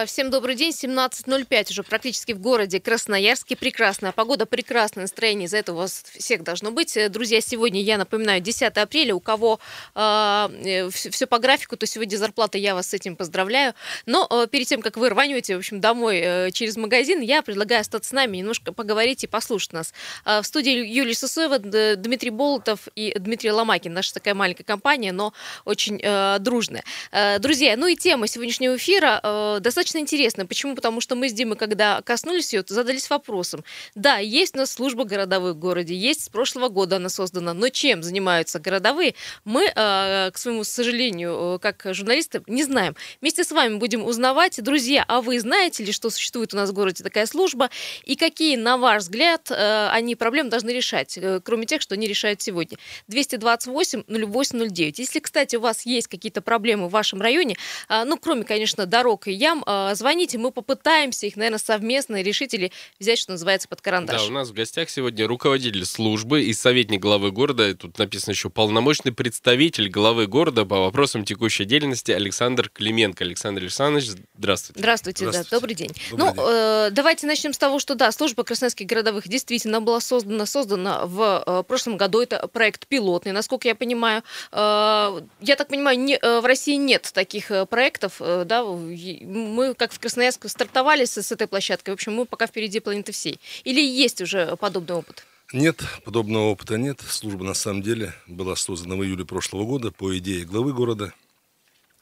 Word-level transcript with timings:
Э, 0.00 0.06
всем 0.06 0.30
добрый 0.30 0.54
день. 0.54 0.70
17.05 0.70 1.70
уже 1.70 1.82
практически 1.82 2.32
в 2.32 2.40
городе 2.40 2.80
Красноярске. 2.80 3.56
Прекрасная 3.56 4.12
погода, 4.12 4.46
прекрасное 4.46 5.04
настроение. 5.04 5.48
За 5.48 5.58
это 5.58 5.72
у 5.72 5.76
вас 5.76 6.04
всех 6.16 6.42
должно 6.42 6.70
быть. 6.70 6.96
Э, 6.96 7.08
друзья, 7.08 7.40
сегодня, 7.40 7.82
я 7.82 7.98
напоминаю, 7.98 8.40
10 8.40 8.76
апреля. 8.76 9.14
У 9.14 9.20
кого 9.20 9.60
э, 9.94 10.88
все 10.90 11.26
по 11.26 11.38
графику, 11.38 11.76
то 11.76 11.86
сегодня 11.86 12.16
зарплата. 12.16 12.58
Я 12.58 12.74
вас 12.74 12.88
с 12.88 12.94
этим 12.94 13.16
поздравляю. 13.16 13.74
Но 14.06 14.26
э, 14.30 14.46
перед 14.50 14.66
тем, 14.66 14.82
как 14.82 14.96
вы 14.96 15.10
рванете, 15.10 15.56
в 15.56 15.58
общем, 15.58 15.80
домой 15.80 16.20
э, 16.22 16.50
через 16.52 16.76
магазин, 16.76 17.20
я 17.20 17.42
предлагаю 17.42 17.80
остаться 17.80 18.10
с 18.10 18.12
нами, 18.12 18.38
немножко 18.38 18.72
поговорить 18.72 19.24
и 19.24 19.26
послушать 19.26 19.72
нас. 19.72 19.92
Э, 20.24 20.40
в 20.40 20.46
студии 20.46 20.72
Юлия 20.72 21.14
Сусоева, 21.14 21.58
Дмитрий 21.58 22.30
Болотов 22.30 22.88
и 22.94 23.14
Дмитрий 23.18 23.52
Ломакин. 23.52 23.92
Наша 23.92 24.14
такая 24.14 24.34
маленькая 24.34 24.64
компания, 24.64 25.12
но 25.12 25.32
очень 25.64 26.00
э, 26.02 26.38
дружная. 26.40 26.84
Э, 27.12 27.38
друзья, 27.38 27.76
ну 27.76 27.86
и 27.86 27.96
тема 27.96 28.26
сегодняшнего 28.26 28.76
эфира 28.76 29.20
э, 29.22 29.58
достаточно 29.60 29.89
интересная. 29.98 30.46
Почему? 30.46 30.74
Потому 30.74 31.00
что 31.00 31.14
мы 31.14 31.28
с 31.28 31.32
Димой, 31.32 31.56
когда 31.56 32.00
коснулись 32.02 32.52
ее, 32.52 32.64
задались 32.66 33.10
вопросом. 33.10 33.64
Да, 33.94 34.18
есть 34.18 34.54
у 34.54 34.58
нас 34.58 34.70
служба 34.70 35.04
городовых 35.04 35.56
в 35.56 35.58
городе, 35.58 35.94
есть 35.94 36.24
с 36.24 36.28
прошлого 36.28 36.68
года 36.68 36.96
она 36.96 37.08
создана, 37.08 37.54
но 37.54 37.68
чем 37.68 38.02
занимаются 38.02 38.58
городовые, 38.58 39.14
мы, 39.44 39.64
э, 39.64 40.30
к 40.30 40.38
своему 40.38 40.64
сожалению, 40.64 41.56
э, 41.56 41.58
как 41.58 41.86
журналисты, 41.94 42.42
не 42.46 42.64
знаем. 42.64 42.94
Вместе 43.20 43.44
с 43.44 43.50
вами 43.50 43.76
будем 43.76 44.04
узнавать. 44.04 44.62
Друзья, 44.62 45.04
а 45.08 45.20
вы 45.20 45.40
знаете 45.40 45.84
ли, 45.84 45.92
что 45.92 46.10
существует 46.10 46.54
у 46.54 46.56
нас 46.56 46.70
в 46.70 46.72
городе 46.72 47.02
такая 47.02 47.26
служба, 47.26 47.70
и 48.04 48.16
какие, 48.16 48.56
на 48.56 48.76
ваш 48.76 49.02
взгляд, 49.02 49.50
э, 49.50 49.88
они 49.90 50.14
проблем 50.16 50.48
должны 50.48 50.70
решать, 50.70 51.18
кроме 51.44 51.66
тех, 51.66 51.82
что 51.82 51.94
они 51.94 52.06
решают 52.06 52.42
сегодня? 52.42 52.78
228 53.08 54.04
08 54.08 54.68
09. 54.68 54.98
Если, 54.98 55.20
кстати, 55.20 55.56
у 55.56 55.60
вас 55.60 55.86
есть 55.86 56.08
какие-то 56.08 56.42
проблемы 56.42 56.88
в 56.88 56.90
вашем 56.90 57.20
районе, 57.20 57.56
ну, 57.88 58.16
кроме, 58.16 58.44
конечно, 58.44 58.86
дорог 58.86 59.28
и 59.28 59.32
ям, 59.32 59.64
звоните, 59.94 60.38
мы 60.38 60.50
попытаемся 60.50 61.26
их, 61.26 61.36
наверное, 61.36 61.58
совместно 61.58 62.22
решить 62.22 62.54
или 62.54 62.72
взять, 62.98 63.18
что 63.18 63.32
называется, 63.32 63.68
под 63.68 63.80
карандаш. 63.80 64.22
Да, 64.22 64.26
у 64.26 64.30
нас 64.30 64.50
в 64.50 64.52
гостях 64.52 64.90
сегодня 64.90 65.26
руководитель 65.26 65.84
службы 65.84 66.42
и 66.42 66.52
советник 66.52 67.00
главы 67.00 67.30
города, 67.30 67.74
тут 67.74 67.98
написано 67.98 68.32
еще 68.32 68.50
полномочный 68.50 69.12
представитель 69.12 69.88
главы 69.88 70.26
города 70.26 70.64
по 70.64 70.80
вопросам 70.80 71.24
текущей 71.24 71.64
деятельности 71.64 72.12
Александр 72.12 72.68
Клименко. 72.68 73.24
Александр 73.24 73.62
Александрович, 73.62 74.10
здравствуйте. 74.36 74.80
Здравствуйте, 74.80 75.18
здравствуйте. 75.18 75.50
да, 75.50 75.56
добрый 75.56 75.74
день. 75.74 75.90
Добрый 76.10 76.26
ну, 76.26 76.34
день. 76.34 76.44
Э, 76.48 76.90
давайте 76.90 77.26
начнем 77.26 77.52
с 77.52 77.58
того, 77.58 77.78
что 77.78 77.94
да, 77.94 78.12
служба 78.12 78.44
красноярских 78.44 78.86
городовых 78.86 79.28
действительно 79.28 79.80
была 79.80 80.00
создана, 80.00 80.46
создана 80.46 81.06
в 81.06 81.44
э, 81.46 81.62
прошлом 81.66 81.96
году. 81.96 82.20
Это 82.20 82.46
проект 82.48 82.86
пилотный, 82.86 83.32
насколько 83.32 83.68
я 83.68 83.74
понимаю. 83.74 84.22
Э, 84.52 85.20
я 85.40 85.56
так 85.56 85.68
понимаю, 85.68 85.98
не, 85.98 86.16
э, 86.16 86.40
в 86.40 86.44
России 86.44 86.76
нет 86.76 87.10
таких 87.12 87.50
э, 87.50 87.66
проектов, 87.66 88.16
э, 88.20 88.44
да, 88.44 88.64
мы 88.64 89.69
как 89.74 89.92
в 89.92 89.98
Красноярске 89.98 90.48
стартовали 90.48 91.04
с, 91.04 91.16
с 91.20 91.32
этой 91.32 91.46
площадкой. 91.46 91.90
В 91.90 91.94
общем, 91.94 92.14
мы 92.14 92.26
пока 92.26 92.46
впереди 92.46 92.80
планеты 92.80 93.12
всей. 93.12 93.40
Или 93.64 93.80
есть 93.80 94.20
уже 94.20 94.56
подобный 94.56 94.96
опыт? 94.96 95.24
Нет, 95.52 95.82
подобного 96.04 96.50
опыта 96.50 96.78
нет. 96.78 97.00
Служба 97.00 97.44
на 97.44 97.54
самом 97.54 97.82
деле 97.82 98.14
была 98.26 98.54
создана 98.56 98.94
в 98.96 99.02
июле 99.02 99.24
прошлого 99.24 99.64
года 99.64 99.90
по 99.90 100.16
идее 100.16 100.44
главы 100.44 100.72
города 100.72 101.12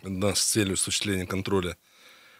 да, 0.02 0.34
с 0.34 0.42
целью 0.42 0.74
осуществления 0.74 1.26
контроля 1.26 1.76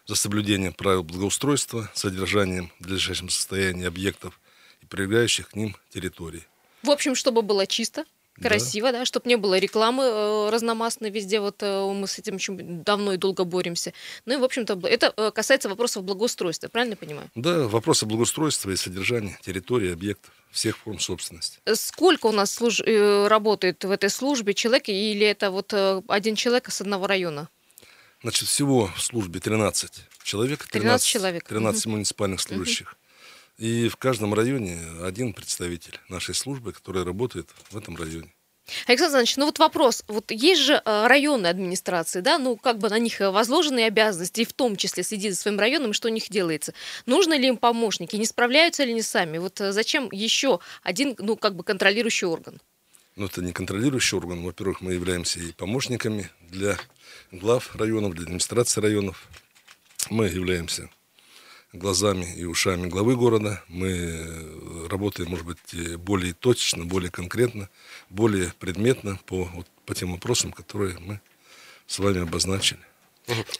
за 0.05 0.15
соблюдением 0.15 0.73
правил 0.73 1.03
благоустройства, 1.03 1.89
содержанием 1.93 2.71
в 2.79 2.81
надлежащем 2.81 3.29
состоянии 3.29 3.85
объектов 3.85 4.39
и 4.81 4.85
прилегающих 4.85 5.49
к 5.49 5.55
ним 5.55 5.75
территорий. 5.89 6.45
В 6.83 6.89
общем, 6.89 7.15
чтобы 7.15 7.41
было 7.41 7.67
чисто, 7.67 8.05
красиво, 8.39 8.91
да, 8.91 8.99
да 8.99 9.05
чтобы 9.05 9.29
не 9.29 9.37
было 9.37 9.57
рекламы 9.57 10.03
э, 10.03 10.49
разномастной 10.49 11.09
везде. 11.09 11.39
Вот 11.39 11.61
э, 11.61 11.93
мы 11.93 12.07
с 12.07 12.19
этим 12.19 12.35
очень 12.35 12.83
давно 12.83 13.13
и 13.13 13.17
долго 13.17 13.43
боремся. 13.43 13.93
Ну 14.25 14.33
и, 14.33 14.37
в 14.37 14.43
общем-то, 14.43 14.79
это 14.87 15.13
э, 15.15 15.31
касается 15.31 15.69
вопросов 15.69 16.03
благоустройства, 16.03 16.67
правильно 16.67 16.93
я 16.93 16.97
понимаю? 16.97 17.29
Да, 17.35 17.67
вопросы 17.67 18.05
благоустройства 18.05 18.71
и 18.71 18.75
содержания 18.75 19.37
территории, 19.41 19.93
объектов 19.93 20.33
всех 20.51 20.77
форм 20.77 20.99
собственности. 20.99 21.59
Сколько 21.73 22.27
у 22.27 22.31
нас 22.31 22.51
служ... 22.51 22.81
работает 22.81 23.83
в 23.83 23.91
этой 23.91 24.09
службе 24.09 24.55
человек, 24.55 24.89
или 24.89 25.25
это 25.25 25.51
вот 25.51 25.73
один 26.07 26.35
человек 26.35 26.71
с 26.71 26.81
одного 26.81 27.05
района? 27.05 27.49
Значит, 28.21 28.49
всего 28.49 28.91
в 28.95 29.01
службе 29.01 29.39
13 29.39 29.91
человек. 30.23 30.65
13, 30.65 30.71
13 30.71 31.07
человек. 31.07 31.47
13 31.47 31.85
угу. 31.85 31.91
муниципальных 31.91 32.41
служащих. 32.41 32.93
Угу. 32.93 33.08
И 33.59 33.89
в 33.89 33.97
каждом 33.97 34.33
районе 34.33 34.79
один 35.03 35.33
представитель 35.33 35.99
нашей 36.07 36.33
службы, 36.33 36.71
который 36.71 37.03
работает 37.03 37.49
в 37.69 37.75
этом 37.75 37.97
районе. 37.97 38.33
Александр 38.87 39.15
Иванович, 39.15 39.35
ну 39.35 39.45
вот 39.47 39.59
вопрос. 39.59 40.03
Вот 40.07 40.31
есть 40.31 40.61
же 40.61 40.81
э, 40.85 41.07
районные 41.07 41.49
администрации, 41.49 42.21
да, 42.21 42.37
ну 42.37 42.55
как 42.55 42.77
бы 42.77 42.87
на 42.89 42.99
них 42.99 43.19
возложены 43.19 43.83
обязанности, 43.83 44.41
и 44.41 44.45
в 44.45 44.53
том 44.53 44.77
числе 44.77 45.03
следить 45.03 45.33
за 45.33 45.41
своим 45.41 45.59
районом, 45.59 45.91
что 45.91 46.07
у 46.07 46.11
них 46.11 46.29
делается. 46.29 46.73
Нужно 47.05 47.37
ли 47.37 47.49
им 47.49 47.57
помощники, 47.57 48.15
не 48.15 48.25
справляются 48.25 48.85
ли 48.85 48.91
они 48.91 49.01
сами? 49.01 49.39
Вот 49.39 49.59
э, 49.59 49.73
зачем 49.73 50.07
еще 50.13 50.61
один, 50.81 51.15
ну 51.19 51.35
как 51.35 51.55
бы 51.55 51.63
контролирующий 51.65 52.27
орган? 52.27 52.61
Ну 53.17 53.25
это 53.25 53.41
не 53.41 53.51
контролирующий 53.51 54.17
орган. 54.17 54.41
Во-первых, 54.41 54.79
мы 54.79 54.93
являемся 54.93 55.41
и 55.41 55.51
помощниками 55.51 56.29
для 56.49 56.77
глав 57.33 57.75
районов, 57.75 58.13
для 58.13 58.23
администрации 58.23 58.79
районов. 58.79 59.27
Мы 60.09 60.27
являемся 60.27 60.89
глазами 61.73 62.25
и 62.35 62.45
ушами 62.45 62.87
главы 62.87 63.15
города. 63.15 63.63
Мы 63.67 63.89
э, 63.89 64.87
работаем, 64.89 65.29
может 65.29 65.45
быть, 65.45 65.97
более 65.99 66.33
точечно, 66.33 66.85
более 66.85 67.11
конкретно, 67.11 67.69
более 68.09 68.53
предметно 68.59 69.19
по, 69.25 69.45
вот, 69.45 69.67
по 69.85 69.93
тем 69.93 70.11
вопросам, 70.11 70.51
которые 70.51 70.97
мы 70.99 71.21
с 71.87 71.99
вами 71.99 72.21
обозначили. 72.21 72.81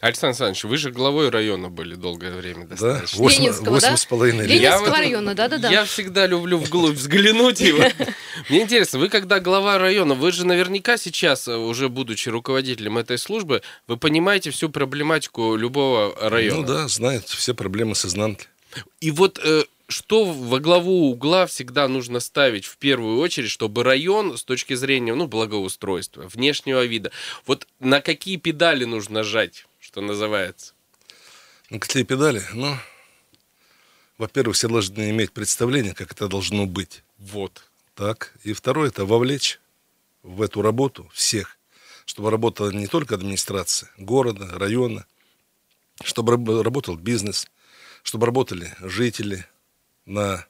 Александр 0.01 0.27
Александрович, 0.27 0.63
вы 0.63 0.77
же 0.77 0.91
главой 0.91 1.29
района 1.29 1.69
были 1.69 1.95
долгое 1.95 2.31
время 2.31 2.65
достаточно. 2.65 3.17
Да, 3.17 3.23
8, 3.23 3.41
Ленинского, 3.41 3.73
8 3.75 3.89
да? 3.89 3.97
с 3.97 4.05
половиной 4.05 4.47
лет. 4.47 4.61
Ленинского 4.61 4.97
района, 4.97 5.35
да-да-да. 5.35 5.69
Я 5.69 5.85
всегда 5.85 6.27
люблю 6.27 6.57
вглубь 6.57 6.95
взглянуть. 6.95 7.61
Мне 8.49 8.61
интересно, 8.63 8.99
вы 8.99 9.09
когда 9.09 9.39
глава 9.39 9.77
района, 9.77 10.15
вы 10.15 10.31
же 10.31 10.45
наверняка 10.45 10.97
сейчас, 10.97 11.47
э, 11.47 11.55
уже 11.55 11.89
будучи 11.89 12.29
руководителем 12.29 12.97
этой 12.97 13.17
службы, 13.17 13.61
вы 13.87 13.97
понимаете 13.97 14.51
всю 14.51 14.69
проблематику 14.69 15.55
любого 15.55 16.15
района. 16.19 16.61
Ну 16.61 16.67
да, 16.67 16.87
знаете 16.87 17.35
все 17.35 17.53
проблемы 17.53 17.95
с 17.95 18.05
изнанки. 18.05 18.47
И 19.01 19.11
вот 19.11 19.39
э, 19.43 19.63
что 19.89 20.23
во 20.23 20.59
главу 20.59 21.09
угла 21.09 21.47
всегда 21.47 21.87
нужно 21.87 22.19
ставить 22.19 22.65
в 22.65 22.77
первую 22.77 23.17
очередь, 23.17 23.49
чтобы 23.49 23.83
район 23.83 24.37
с 24.37 24.43
точки 24.43 24.75
зрения 24.75 25.15
ну, 25.15 25.27
благоустройства, 25.27 26.27
внешнего 26.27 26.85
вида, 26.85 27.11
вот 27.47 27.67
на 27.79 27.99
какие 27.99 28.37
педали 28.37 28.85
нужно 28.85 29.23
жать, 29.23 29.65
что 29.79 30.01
называется? 30.01 30.73
На 31.71 31.79
какие 31.79 32.03
педали? 32.03 32.43
Ну, 32.53 32.77
во-первых, 34.19 34.55
все 34.55 34.67
должны 34.67 35.09
иметь 35.09 35.31
представление, 35.31 35.95
как 35.95 36.11
это 36.11 36.27
должно 36.27 36.67
быть. 36.67 37.03
Вот. 37.17 37.63
Так. 37.95 38.33
И 38.43 38.53
второе, 38.53 38.89
это 38.89 39.05
вовлечь 39.05 39.59
в 40.21 40.43
эту 40.43 40.61
работу 40.61 41.09
всех, 41.13 41.57
чтобы 42.05 42.29
работала 42.29 42.69
не 42.69 42.85
только 42.85 43.15
администрация 43.15 43.89
города, 43.97 44.47
района, 44.53 45.07
чтобы 46.03 46.33
работал 46.63 46.95
бизнес, 46.95 47.47
чтобы 48.03 48.27
работали 48.27 48.75
жители, 48.81 49.47
на 50.09 50.45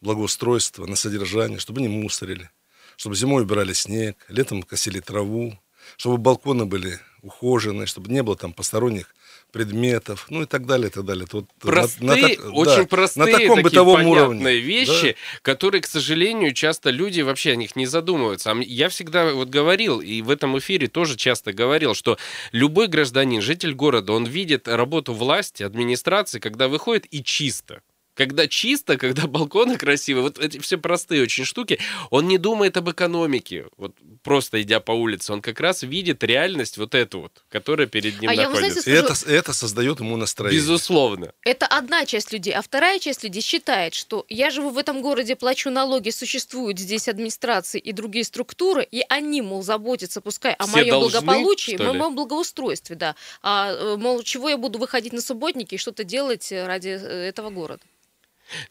благоустройство, 0.00 0.86
на 0.86 0.96
содержание, 0.96 1.58
чтобы 1.58 1.80
не 1.80 1.88
мусорили, 1.88 2.50
чтобы 2.96 3.16
зимой 3.16 3.42
убирали 3.42 3.72
снег, 3.72 4.16
летом 4.28 4.62
косили 4.62 5.00
траву, 5.00 5.58
чтобы 5.96 6.18
балконы 6.18 6.66
были 6.66 6.98
ухожены, 7.22 7.86
чтобы 7.86 8.10
не 8.10 8.22
было 8.22 8.36
там 8.36 8.52
посторонних 8.52 9.14
предметов, 9.52 10.26
ну 10.28 10.42
и 10.42 10.46
так 10.46 10.66
далее, 10.66 10.88
и 10.88 10.90
так 10.90 11.04
далее. 11.04 11.26
Вот 11.32 11.46
простые, 11.58 12.06
на, 12.06 12.14
на, 12.14 12.52
очень 12.52 12.82
да, 12.82 12.86
простые, 12.86 13.26
на 13.26 13.32
таком 13.32 13.56
такие 13.56 13.62
бытовом 13.62 14.06
уровне. 14.06 14.56
вещи, 14.56 15.12
да? 15.12 15.38
которые, 15.42 15.80
к 15.80 15.86
сожалению, 15.86 16.52
часто 16.52 16.90
люди 16.90 17.20
вообще 17.22 17.52
о 17.52 17.56
них 17.56 17.74
не 17.74 17.86
задумываются. 17.86 18.54
Я 18.60 18.88
всегда 18.88 19.32
вот 19.32 19.48
говорил, 19.48 20.00
и 20.00 20.20
в 20.22 20.30
этом 20.30 20.58
эфире 20.58 20.88
тоже 20.88 21.16
часто 21.16 21.52
говорил, 21.52 21.94
что 21.94 22.18
любой 22.52 22.88
гражданин, 22.88 23.40
житель 23.40 23.74
города, 23.74 24.12
он 24.12 24.24
видит 24.24 24.68
работу 24.68 25.14
власти, 25.14 25.62
администрации, 25.62 26.38
когда 26.38 26.68
выходит 26.68 27.06
и 27.10 27.24
чисто 27.24 27.80
когда 28.16 28.48
чисто, 28.48 28.96
когда 28.96 29.26
балконы 29.26 29.76
красивые, 29.76 30.22
вот 30.22 30.38
эти 30.38 30.58
все 30.58 30.78
простые 30.78 31.22
очень 31.22 31.44
штуки, 31.44 31.78
он 32.10 32.26
не 32.26 32.38
думает 32.38 32.76
об 32.76 32.90
экономике, 32.90 33.66
вот 33.76 33.94
просто 34.22 34.60
идя 34.62 34.80
по 34.80 34.92
улице, 34.92 35.32
он 35.32 35.42
как 35.42 35.60
раз 35.60 35.82
видит 35.82 36.24
реальность 36.24 36.78
вот 36.78 36.94
эту 36.94 37.20
вот, 37.20 37.44
которая 37.48 37.86
перед 37.86 38.20
ним 38.20 38.30
а 38.30 38.34
находится. 38.34 38.78
Я, 38.90 39.02
знаете, 39.02 39.14
скажу, 39.14 39.32
это, 39.32 39.38
это 39.38 39.52
создает 39.52 40.00
ему 40.00 40.16
настроение. 40.16 40.60
Безусловно. 40.60 41.32
Это 41.44 41.66
одна 41.66 42.06
часть 42.06 42.32
людей, 42.32 42.54
а 42.54 42.62
вторая 42.62 42.98
часть 42.98 43.22
людей 43.22 43.42
считает, 43.42 43.94
что 43.94 44.24
я 44.28 44.50
живу 44.50 44.70
в 44.70 44.78
этом 44.78 45.02
городе, 45.02 45.36
плачу 45.36 45.70
налоги, 45.70 46.10
существуют 46.10 46.78
здесь 46.78 47.08
администрации 47.08 47.78
и 47.78 47.92
другие 47.92 48.24
структуры, 48.24 48.86
и 48.90 49.02
они, 49.08 49.42
мол, 49.42 49.62
заботятся, 49.62 50.22
пускай 50.22 50.54
о 50.54 50.64
все 50.64 50.76
моем 50.76 51.00
должны, 51.00 51.20
благополучии, 51.20 51.76
о 51.80 51.92
моем 51.92 52.14
благоустройстве, 52.14 52.96
да. 52.96 53.14
А, 53.42 53.72
э, 53.72 53.96
мол, 53.96 54.22
чего 54.22 54.48
я 54.48 54.56
буду 54.56 54.78
выходить 54.78 55.12
на 55.12 55.20
субботники 55.20 55.74
и 55.74 55.78
что-то 55.78 56.02
делать 56.04 56.50
ради 56.50 56.88
э, 56.88 57.28
этого 57.28 57.50
города. 57.50 57.82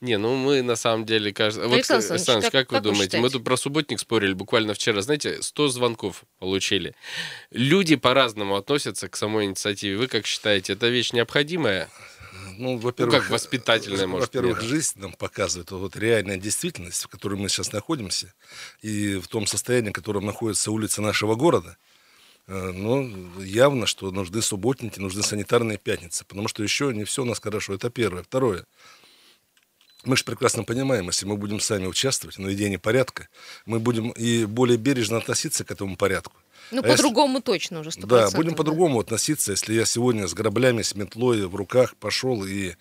Не, 0.01 0.17
ну 0.17 0.35
мы 0.35 0.61
на 0.61 0.75
самом 0.75 1.05
деле... 1.05 1.33
Каждый... 1.33 1.67
Вот, 1.67 1.89
Александр 1.89 2.41
как, 2.41 2.51
как 2.51 2.71
вы 2.71 2.77
как 2.77 2.83
думаете? 2.83 3.17
Вы 3.17 3.23
мы 3.23 3.29
тут 3.29 3.43
про 3.43 3.57
субботник 3.57 3.99
спорили 3.99 4.33
буквально 4.33 4.73
вчера. 4.73 5.01
Знаете, 5.01 5.41
100 5.41 5.67
звонков 5.69 6.23
получили. 6.39 6.95
Люди 7.51 7.95
по-разному 7.95 8.55
относятся 8.55 9.09
к 9.09 9.15
самой 9.15 9.45
инициативе. 9.45 9.97
Вы 9.97 10.07
как 10.07 10.25
считаете, 10.25 10.73
это 10.73 10.87
вещь 10.87 11.13
необходимая? 11.13 11.89
Ну, 12.57 12.77
во-первых, 12.77 13.13
ну, 13.13 13.21
как 13.21 13.29
воспитательная, 13.29 14.07
может 14.07 14.33
Во-первых, 14.33 14.61
жизнь 14.61 14.99
нам 14.99 15.13
показывает 15.13 15.71
вот 15.71 15.95
реальная 15.97 16.37
действительность, 16.37 17.03
в 17.03 17.07
которой 17.07 17.35
мы 17.35 17.49
сейчас 17.49 17.73
находимся, 17.73 18.33
и 18.81 19.15
в 19.15 19.27
том 19.27 19.45
состоянии, 19.45 19.89
в 19.89 19.93
котором 19.93 20.25
находится 20.25 20.71
улица 20.71 21.01
нашего 21.01 21.35
города. 21.35 21.77
Э, 22.47 22.71
но 22.71 23.09
явно, 23.41 23.87
что 23.87 24.11
нужны 24.11 24.41
субботники, 24.41 24.99
нужны 24.99 25.23
санитарные 25.23 25.77
пятницы, 25.77 26.25
потому 26.25 26.47
что 26.47 26.63
еще 26.63 26.93
не 26.93 27.03
все 27.03 27.23
у 27.23 27.25
нас 27.25 27.39
хорошо. 27.39 27.73
Это 27.73 27.89
первое. 27.89 28.23
Второе. 28.23 28.65
Мы 30.05 30.17
же 30.17 30.23
прекрасно 30.23 30.63
понимаем, 30.63 31.07
если 31.07 31.25
мы 31.25 31.37
будем 31.37 31.59
сами 31.59 31.87
участвовать 31.87 32.37
в 32.37 32.39
наведении 32.39 32.77
порядка, 32.77 33.27
мы 33.65 33.79
будем 33.79 34.11
и 34.11 34.45
более 34.45 34.77
бережно 34.77 35.17
относиться 35.17 35.63
к 35.63 35.71
этому 35.71 35.97
порядку. 35.97 36.35
Ну, 36.71 36.79
а 36.79 36.83
по-другому 36.83 37.35
если... 37.35 37.45
точно 37.45 37.79
уже 37.79 37.89
100%. 37.89 38.05
Да, 38.07 38.29
будем 38.31 38.55
по-другому 38.55 38.99
относиться, 38.99 39.51
если 39.51 39.73
я 39.73 39.85
сегодня 39.85 40.27
с 40.27 40.33
граблями, 40.33 40.81
с 40.81 40.95
метлой 40.95 41.45
в 41.47 41.55
руках 41.55 41.95
пошел 41.95 42.43
и 42.45 42.75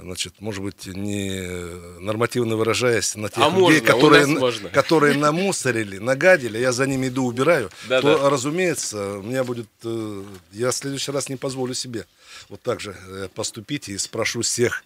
значит, 0.00 0.34
может 0.40 0.62
быть, 0.62 0.86
не 0.86 2.00
нормативно 2.00 2.56
выражаясь, 2.56 3.14
на 3.16 3.28
тех 3.28 3.38
а 3.38 3.50
людей, 3.50 3.60
можно, 3.60 3.80
которые, 3.80 4.26
можно. 4.26 4.68
которые 4.70 5.16
намусорили, 5.16 5.98
нагадили, 5.98 6.58
я 6.58 6.72
за 6.72 6.86
ними 6.86 7.08
иду, 7.08 7.24
убираю, 7.24 7.70
да, 7.88 8.00
то, 8.00 8.18
да. 8.18 8.30
разумеется, 8.30 9.18
у 9.18 9.22
меня 9.22 9.44
будет, 9.44 9.68
э, 9.84 10.24
я 10.52 10.70
в 10.70 10.74
следующий 10.74 11.12
раз 11.12 11.28
не 11.28 11.36
позволю 11.36 11.74
себе 11.74 12.06
вот 12.48 12.62
так 12.62 12.80
же 12.80 12.96
э, 13.08 13.28
поступить 13.34 13.88
и 13.88 13.98
спрошу 13.98 14.42
всех 14.42 14.84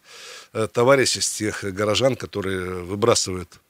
э, 0.52 0.68
товарищей, 0.72 1.20
всех 1.20 1.64
горожан, 1.64 2.16
которые 2.16 2.82
выбрасывают 2.82 3.60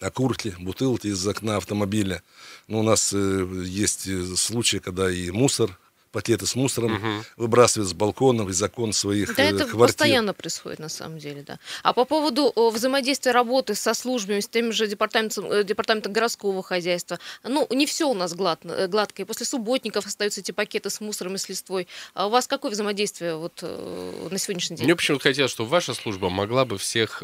окурки, 0.00 0.54
бутылки 0.58 1.08
из 1.08 1.26
окна 1.26 1.56
автомобиля. 1.56 2.22
Ну, 2.68 2.80
у 2.80 2.82
нас 2.82 3.12
есть 3.12 4.08
случаи, 4.38 4.78
когда 4.78 5.10
и 5.10 5.30
мусор 5.30 5.76
пакеты 6.12 6.46
с 6.46 6.54
мусором 6.54 6.96
угу. 6.96 7.24
выбрасывают 7.36 7.88
с 7.88 7.92
балконов 7.92 8.48
и 8.48 8.52
закон 8.52 8.92
своих 8.92 9.34
да, 9.36 9.44
это 9.44 9.64
квартир. 9.64 9.78
постоянно 9.78 10.34
происходит, 10.34 10.78
на 10.78 10.88
самом 10.88 11.18
деле, 11.18 11.42
да. 11.42 11.58
А 11.82 11.92
по 11.92 12.04
поводу 12.04 12.52
взаимодействия 12.56 13.32
работы 13.32 13.74
со 13.74 13.94
службами, 13.94 14.40
с 14.40 14.48
тем 14.48 14.72
же 14.72 14.86
департаментом, 14.86 15.50
э, 15.50 15.64
департаментом 15.64 16.12
городского 16.12 16.62
хозяйства, 16.62 17.18
ну, 17.44 17.66
не 17.70 17.86
все 17.86 18.08
у 18.08 18.14
нас 18.14 18.34
гладко, 18.34 18.68
э, 18.68 18.88
гладко. 18.88 19.22
И 19.22 19.24
после 19.24 19.46
субботников 19.46 20.06
остаются 20.06 20.40
эти 20.40 20.52
пакеты 20.52 20.90
с 20.90 21.00
мусором 21.00 21.36
и 21.36 21.38
с 21.38 21.48
листвой. 21.48 21.86
А 22.14 22.26
у 22.26 22.30
вас 22.30 22.46
какое 22.46 22.72
взаимодействие 22.72 23.36
вот 23.36 23.60
э, 23.62 24.28
на 24.30 24.38
сегодняшний 24.38 24.76
день? 24.76 24.86
Мне 24.86 24.96
почему-то 24.96 25.24
хотелось, 25.24 25.52
чтобы 25.52 25.70
ваша 25.70 25.94
служба 25.94 26.30
могла 26.30 26.64
бы 26.64 26.78
всех 26.78 27.22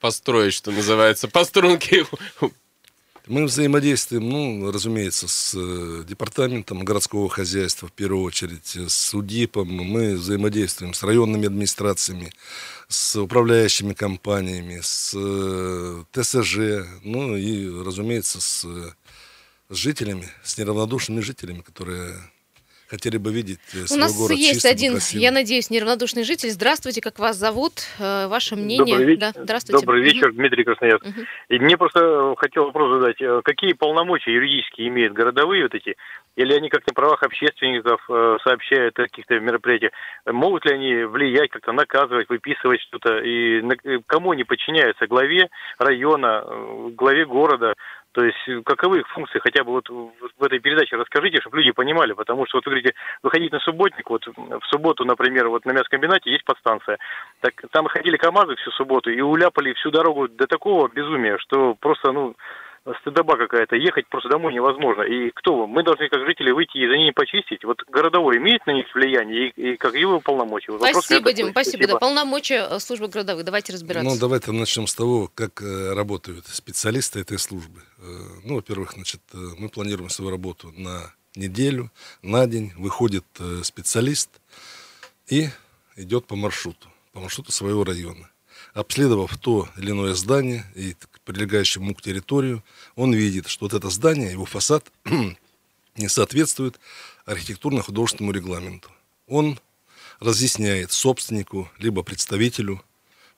построить, 0.00 0.54
что 0.54 0.70
называется, 0.70 1.28
по 1.28 1.44
струнке 1.44 2.06
мы 3.26 3.44
взаимодействуем, 3.44 4.28
ну, 4.28 4.70
разумеется, 4.70 5.26
с 5.26 5.52
э, 5.56 6.04
департаментом 6.06 6.84
городского 6.84 7.28
хозяйства, 7.28 7.88
в 7.88 7.92
первую 7.92 8.22
очередь, 8.22 8.76
с 8.76 9.14
УДИПом. 9.14 9.68
Мы 9.68 10.14
взаимодействуем 10.14 10.94
с 10.94 11.02
районными 11.02 11.46
администрациями, 11.46 12.32
с 12.88 13.16
управляющими 13.16 13.94
компаниями, 13.94 14.80
с 14.82 15.12
э, 15.16 16.04
ТСЖ, 16.12 16.86
ну 17.02 17.36
и, 17.36 17.68
разумеется, 17.84 18.38
э, 18.38 18.90
с 19.70 19.76
жителями, 19.76 20.28
с 20.44 20.56
неравнодушными 20.58 21.20
жителями, 21.20 21.62
которые 21.62 22.14
хотели 22.88 23.18
бы 23.18 23.32
видеть 23.32 23.58
э, 23.74 23.86
свой 23.86 23.98
У 23.98 24.00
нас 24.00 24.16
город 24.16 24.36
есть 24.36 24.64
один, 24.64 24.92
красивым. 24.92 25.22
я 25.22 25.30
надеюсь, 25.32 25.70
неравнодушный 25.70 26.24
житель. 26.24 26.50
Здравствуйте, 26.50 27.00
как 27.00 27.18
вас 27.18 27.36
зовут? 27.36 27.82
Э, 27.98 28.28
ваше 28.28 28.56
мнение? 28.56 28.96
Добрый, 28.96 29.06
вечер. 29.06 29.20
Да, 29.20 29.42
здравствуйте. 29.42 29.80
Добрый 29.80 30.02
вечер, 30.02 30.28
угу. 30.28 30.36
Дмитрий 30.36 30.64
Красноярск. 30.64 31.06
Угу. 31.06 31.20
И 31.48 31.58
мне 31.58 31.76
просто 31.76 32.00
э, 32.00 32.34
хотел 32.38 32.64
вопрос 32.66 33.00
задать. 33.00 33.44
Какие 33.44 33.72
полномочия 33.72 34.32
юридические 34.32 34.88
имеют 34.88 35.12
городовые 35.12 35.64
вот 35.64 35.74
эти? 35.74 35.96
Или 36.36 36.52
они 36.52 36.68
как-то 36.68 36.92
правах 36.94 37.22
общественников 37.22 38.04
сообщают 38.44 38.98
о 38.98 39.04
каких-то 39.04 39.40
мероприятиях? 39.40 39.92
Могут 40.26 40.66
ли 40.66 40.74
они 40.74 41.04
влиять, 41.04 41.50
как-то 41.50 41.72
наказывать, 41.72 42.28
выписывать 42.28 42.82
что-то? 42.82 43.20
И 43.20 43.62
кому 44.06 44.32
они 44.32 44.44
подчиняются? 44.44 45.06
Главе 45.06 45.48
района, 45.78 46.44
главе 46.90 47.24
города? 47.24 47.74
То 48.16 48.24
есть 48.24 48.48
э, 48.48 48.62
каковы 48.64 49.00
их 49.00 49.08
функции, 49.08 49.38
хотя 49.40 49.62
бы 49.62 49.72
вот 49.72 49.90
в 49.90 50.42
этой 50.42 50.58
передаче 50.58 50.96
расскажите, 50.96 51.38
чтобы 51.42 51.58
люди 51.58 51.72
понимали, 51.72 52.14
потому 52.14 52.46
что 52.46 52.56
вот 52.56 52.64
вы 52.64 52.70
говорите, 52.70 52.94
выходить 53.22 53.52
на 53.52 53.60
субботник, 53.60 54.08
вот 54.08 54.26
в 54.26 54.66
субботу, 54.70 55.04
например, 55.04 55.50
вот 55.50 55.66
на 55.66 55.72
мясокомбинате 55.72 56.30
есть 56.30 56.46
подстанция, 56.46 56.96
так 57.40 57.52
там 57.72 57.86
ходили 57.88 58.16
КАМАЗы 58.16 58.56
всю 58.56 58.70
субботу 58.70 59.10
и 59.10 59.20
уляпали 59.20 59.74
всю 59.74 59.90
дорогу 59.90 60.28
до 60.28 60.46
такого 60.46 60.88
безумия, 60.88 61.36
что 61.36 61.74
просто, 61.74 62.10
ну, 62.10 62.34
стыдоба 63.00 63.36
какая-то, 63.36 63.76
ехать 63.76 64.06
просто 64.08 64.28
домой 64.28 64.54
невозможно. 64.54 65.02
И 65.02 65.30
кто 65.30 65.56
вы? 65.56 65.66
Мы 65.66 65.82
должны, 65.82 66.08
как 66.08 66.24
жители, 66.26 66.50
выйти 66.50 66.78
и 66.78 66.86
за 66.86 66.96
ними 66.96 67.10
почистить. 67.10 67.64
Вот 67.64 67.82
городовой 67.88 68.38
имеет 68.38 68.66
на 68.66 68.72
них 68.72 68.86
влияние, 68.94 69.48
и, 69.48 69.72
и 69.72 69.76
как 69.76 69.94
его 69.94 70.20
полномочия? 70.20 70.72
Вот 70.72 70.82
спасибо, 70.82 71.32
Дим, 71.32 71.50
спасибо. 71.50 71.76
спасибо. 71.76 71.92
Да, 71.94 71.98
полномочия 71.98 72.66
э, 72.70 72.78
службы 72.78 73.08
городовых. 73.08 73.44
Давайте 73.44 73.72
разбираться. 73.72 74.08
Ну, 74.08 74.18
давайте 74.18 74.52
начнем 74.52 74.86
с 74.86 74.94
того, 74.94 75.30
как 75.34 75.62
э, 75.62 75.94
работают 75.94 76.46
специалисты 76.46 77.20
этой 77.20 77.38
службы. 77.38 77.80
Э, 77.98 78.02
ну, 78.44 78.56
во-первых, 78.56 78.92
значит, 78.92 79.20
мы 79.32 79.68
планируем 79.68 80.10
свою 80.10 80.30
работу 80.30 80.72
на 80.76 81.12
неделю, 81.34 81.90
на 82.22 82.46
день. 82.46 82.72
Выходит 82.76 83.24
специалист 83.62 84.30
и 85.28 85.48
идет 85.96 86.26
по 86.26 86.36
маршруту, 86.36 86.88
по 87.12 87.20
маршруту 87.20 87.52
своего 87.52 87.84
района 87.84 88.30
обследовав 88.76 89.36
то 89.38 89.68
или 89.78 89.90
иное 89.90 90.14
здание 90.14 90.64
и 90.74 90.94
прилегающую 91.26 91.82
ему 91.82 91.94
к 91.94 92.00
территорию, 92.00 92.64
он 92.94 93.12
видит, 93.12 93.48
что 93.48 93.66
вот 93.66 93.74
это 93.74 93.90
здание, 93.90 94.30
его 94.30 94.46
фасад 94.46 94.90
не 95.96 96.08
соответствует 96.08 96.80
архитектурно-художественному 97.26 98.32
регламенту. 98.32 98.90
Он 99.26 99.58
разъясняет 100.20 100.92
собственнику, 100.92 101.70
либо 101.78 102.02
представителю, 102.02 102.82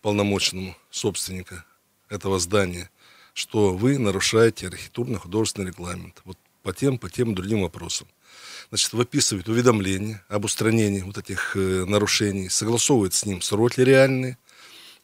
полномочному 0.02 0.76
собственника 0.90 1.64
этого 2.08 2.38
здания, 2.38 2.90
что 3.32 3.74
вы 3.74 3.98
нарушаете 3.98 4.68
архитектурно-художественный 4.68 5.68
регламент. 5.68 6.20
Вот 6.24 6.38
по 6.62 6.72
тем, 6.72 6.98
по 6.98 7.08
тем 7.08 7.34
другим 7.34 7.62
вопросам. 7.62 8.06
Значит, 8.68 8.92
выписывает 8.92 9.48
уведомление 9.48 10.22
об 10.28 10.44
устранении 10.44 11.00
вот 11.00 11.16
этих 11.16 11.56
э, 11.56 11.86
нарушений, 11.86 12.50
согласовывает 12.50 13.14
с 13.14 13.24
ним 13.24 13.40
сроки 13.40 13.80
реальные– 13.80 14.36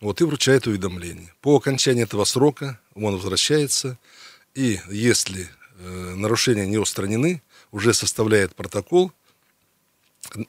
вот, 0.01 0.21
и 0.21 0.25
вручает 0.25 0.67
уведомление. 0.67 1.33
По 1.41 1.57
окончании 1.57 2.03
этого 2.03 2.25
срока 2.25 2.81
он 2.95 3.15
возвращается, 3.15 3.99
и 4.55 4.81
если 4.91 5.49
э, 5.79 6.15
нарушения 6.17 6.67
не 6.67 6.79
устранены, 6.79 7.43
уже 7.73 7.93
составляет 7.93 8.55
протокол 8.55 9.13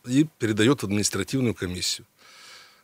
и 0.06 0.28
передает 0.40 0.82
в 0.82 0.86
административную 0.86 1.54
комиссию. 1.54 2.06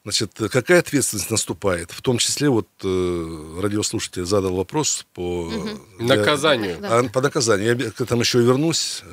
Значит, 0.03 0.31
какая 0.51 0.79
ответственность 0.79 1.29
наступает? 1.29 1.91
В 1.91 2.01
том 2.01 2.17
числе, 2.17 2.49
вот 2.49 2.67
э, 2.83 3.59
радиослушатель 3.61 4.25
задал 4.25 4.55
вопрос 4.55 5.05
по... 5.13 5.43
Угу. 5.45 6.05
Наказанию. 6.05 6.79
А, 6.81 7.03
по 7.03 7.21
наказанию. 7.21 7.77
Я 7.77 7.91
к 7.91 8.01
этому 8.01 8.21
еще 8.21 8.39
вернусь. 8.41 9.03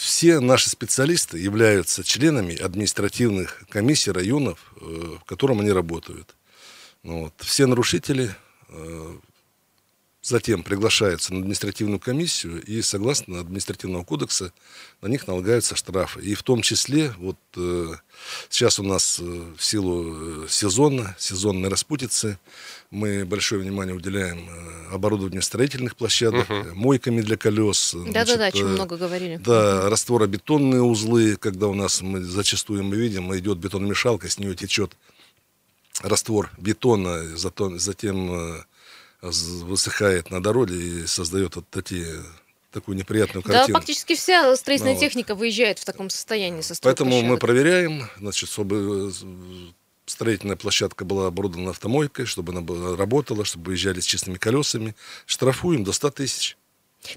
Все 0.00 0.40
наши 0.40 0.70
специалисты 0.70 1.38
являются 1.38 2.02
членами 2.02 2.56
административных 2.56 3.62
комиссий 3.68 4.10
районов, 4.10 4.72
э, 4.80 4.84
в 5.20 5.24
котором 5.26 5.60
они 5.60 5.72
работают. 5.72 6.36
Вот. 7.02 7.34
Все 7.36 7.66
нарушители 7.66 8.34
э, 8.70 9.16
затем 10.30 10.62
приглашаются 10.62 11.34
на 11.34 11.40
административную 11.40 11.98
комиссию, 11.98 12.62
и 12.62 12.80
согласно 12.82 13.40
административного 13.40 14.04
кодекса 14.04 14.52
на 15.02 15.08
них 15.08 15.26
налагаются 15.26 15.76
штрафы. 15.76 16.20
И 16.22 16.34
в 16.34 16.42
том 16.42 16.62
числе, 16.62 17.12
вот 17.18 17.36
э, 17.56 17.88
сейчас 18.48 18.78
у 18.78 18.82
нас 18.82 19.18
в 19.18 19.58
силу 19.60 20.48
сезона, 20.48 21.16
сезонной 21.18 21.68
распутицы, 21.68 22.38
мы 22.90 23.24
большое 23.24 23.60
внимание 23.60 23.94
уделяем 23.94 24.48
э, 24.48 24.94
оборудованию 24.94 25.42
строительных 25.42 25.96
площадок, 25.96 26.48
угу. 26.48 26.74
мойками 26.74 27.20
для 27.20 27.36
колес. 27.36 27.94
Да-да-да, 27.94 28.46
о 28.46 28.52
чем 28.52 28.68
э, 28.68 28.70
много 28.70 28.96
говорили. 28.96 29.36
Да, 29.36 29.90
растворобетонные 29.90 30.82
узлы, 30.82 31.36
когда 31.36 31.66
у 31.66 31.74
нас 31.74 32.02
мы 32.02 32.20
зачастую 32.20 32.84
мы 32.84 32.96
видим, 32.96 33.36
идет 33.36 33.58
бетономешалка, 33.58 34.28
с 34.28 34.38
нее 34.38 34.54
течет 34.54 34.92
раствор 36.02 36.50
бетона, 36.56 37.36
затем, 37.36 37.78
затем 37.78 38.64
высыхает 39.22 40.30
на 40.30 40.42
дороге 40.42 40.76
и 40.76 41.06
создает 41.06 41.56
вот 41.56 41.68
такие 41.68 42.22
такую 42.72 42.96
неприятную 42.96 43.42
картину. 43.42 43.66
Да, 43.66 43.72
практически 43.74 44.14
вся 44.14 44.54
строительная 44.56 44.94
ну, 44.94 45.00
техника 45.00 45.34
выезжает 45.34 45.78
в 45.78 45.84
таком 45.84 46.08
состоянии 46.08 46.60
со 46.60 46.74
Поэтому 46.80 47.10
площадок. 47.10 47.30
мы 47.30 47.38
проверяем, 47.38 48.08
значит, 48.18 48.48
чтобы 48.48 49.12
строительная 50.06 50.56
площадка 50.56 51.04
была 51.04 51.26
оборудована 51.26 51.70
автомойкой, 51.70 52.26
чтобы 52.26 52.52
она 52.52 52.60
была, 52.60 52.96
работала, 52.96 53.44
чтобы 53.44 53.66
выезжали 53.66 54.00
с 54.00 54.04
чистыми 54.04 54.36
колесами. 54.36 54.94
Штрафуем 55.26 55.84
до 55.84 55.92
100 55.92 56.10
тысяч. 56.10 56.56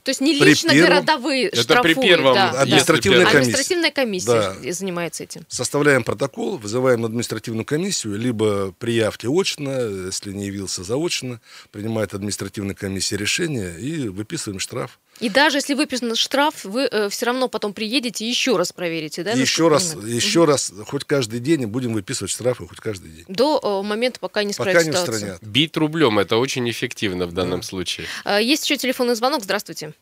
То 0.03 0.09
есть 0.09 0.21
не 0.21 0.33
лично 0.33 0.69
при 0.69 0.77
первом, 0.77 0.89
городовые 0.89 1.47
это 1.47 1.61
штрафуют. 1.61 1.97
при 1.97 2.07
первом. 2.07 2.33
Да, 2.35 2.49
административная, 2.51 3.25
да. 3.25 3.31
комиссия. 3.31 3.39
административная 3.39 3.91
комиссия 3.91 4.55
да. 4.63 4.71
занимается 4.71 5.23
этим. 5.23 5.45
Составляем 5.49 6.03
протокол, 6.03 6.57
вызываем 6.57 7.03
административную 7.05 7.65
комиссию, 7.65 8.17
либо 8.17 8.71
при 8.79 8.93
явке 8.93 9.27
очно, 9.27 9.71
если 10.05 10.31
не 10.31 10.45
явился 10.45 10.83
заочно, 10.83 11.41
принимает 11.71 12.13
административная 12.13 12.75
комиссия 12.75 13.17
решение 13.17 13.79
и 13.79 14.07
выписываем 14.07 14.59
штраф. 14.59 14.99
И 15.19 15.29
даже 15.29 15.57
если 15.57 15.73
выписан 15.73 16.15
штраф, 16.15 16.65
вы 16.65 16.87
э, 16.91 17.09
все 17.09 17.27
равно 17.27 17.47
потом 17.47 17.73
приедете 17.73 18.25
и 18.25 18.29
еще 18.29 18.57
раз 18.57 18.73
проверите, 18.73 19.23
да? 19.23 19.31
Еще 19.31 19.67
раз, 19.67 19.95
еще 19.95 20.41
угу. 20.41 20.47
раз, 20.47 20.73
хоть 20.87 21.05
каждый 21.05 21.39
день 21.39 21.65
будем 21.67 21.93
выписывать 21.93 22.31
штрафы, 22.31 22.67
хоть 22.67 22.79
каждый 22.79 23.11
день. 23.11 23.25
До 23.27 23.59
э, 23.63 23.87
момента, 23.87 24.19
пока 24.19 24.43
не 24.43 24.53
пока 24.53 24.83
не 24.83 24.89
устранят. 24.89 25.41
Бить 25.41 25.77
рублем 25.77 26.19
это 26.19 26.37
очень 26.37 26.69
эффективно 26.69 27.27
в 27.27 27.33
данном 27.33 27.59
да. 27.59 27.65
случае. 27.65 28.07
А, 28.25 28.39
есть 28.39 28.65
еще 28.65 28.77
телефонный 28.77 29.15
звонок. 29.15 29.43
Здравствуйте. 29.43 29.93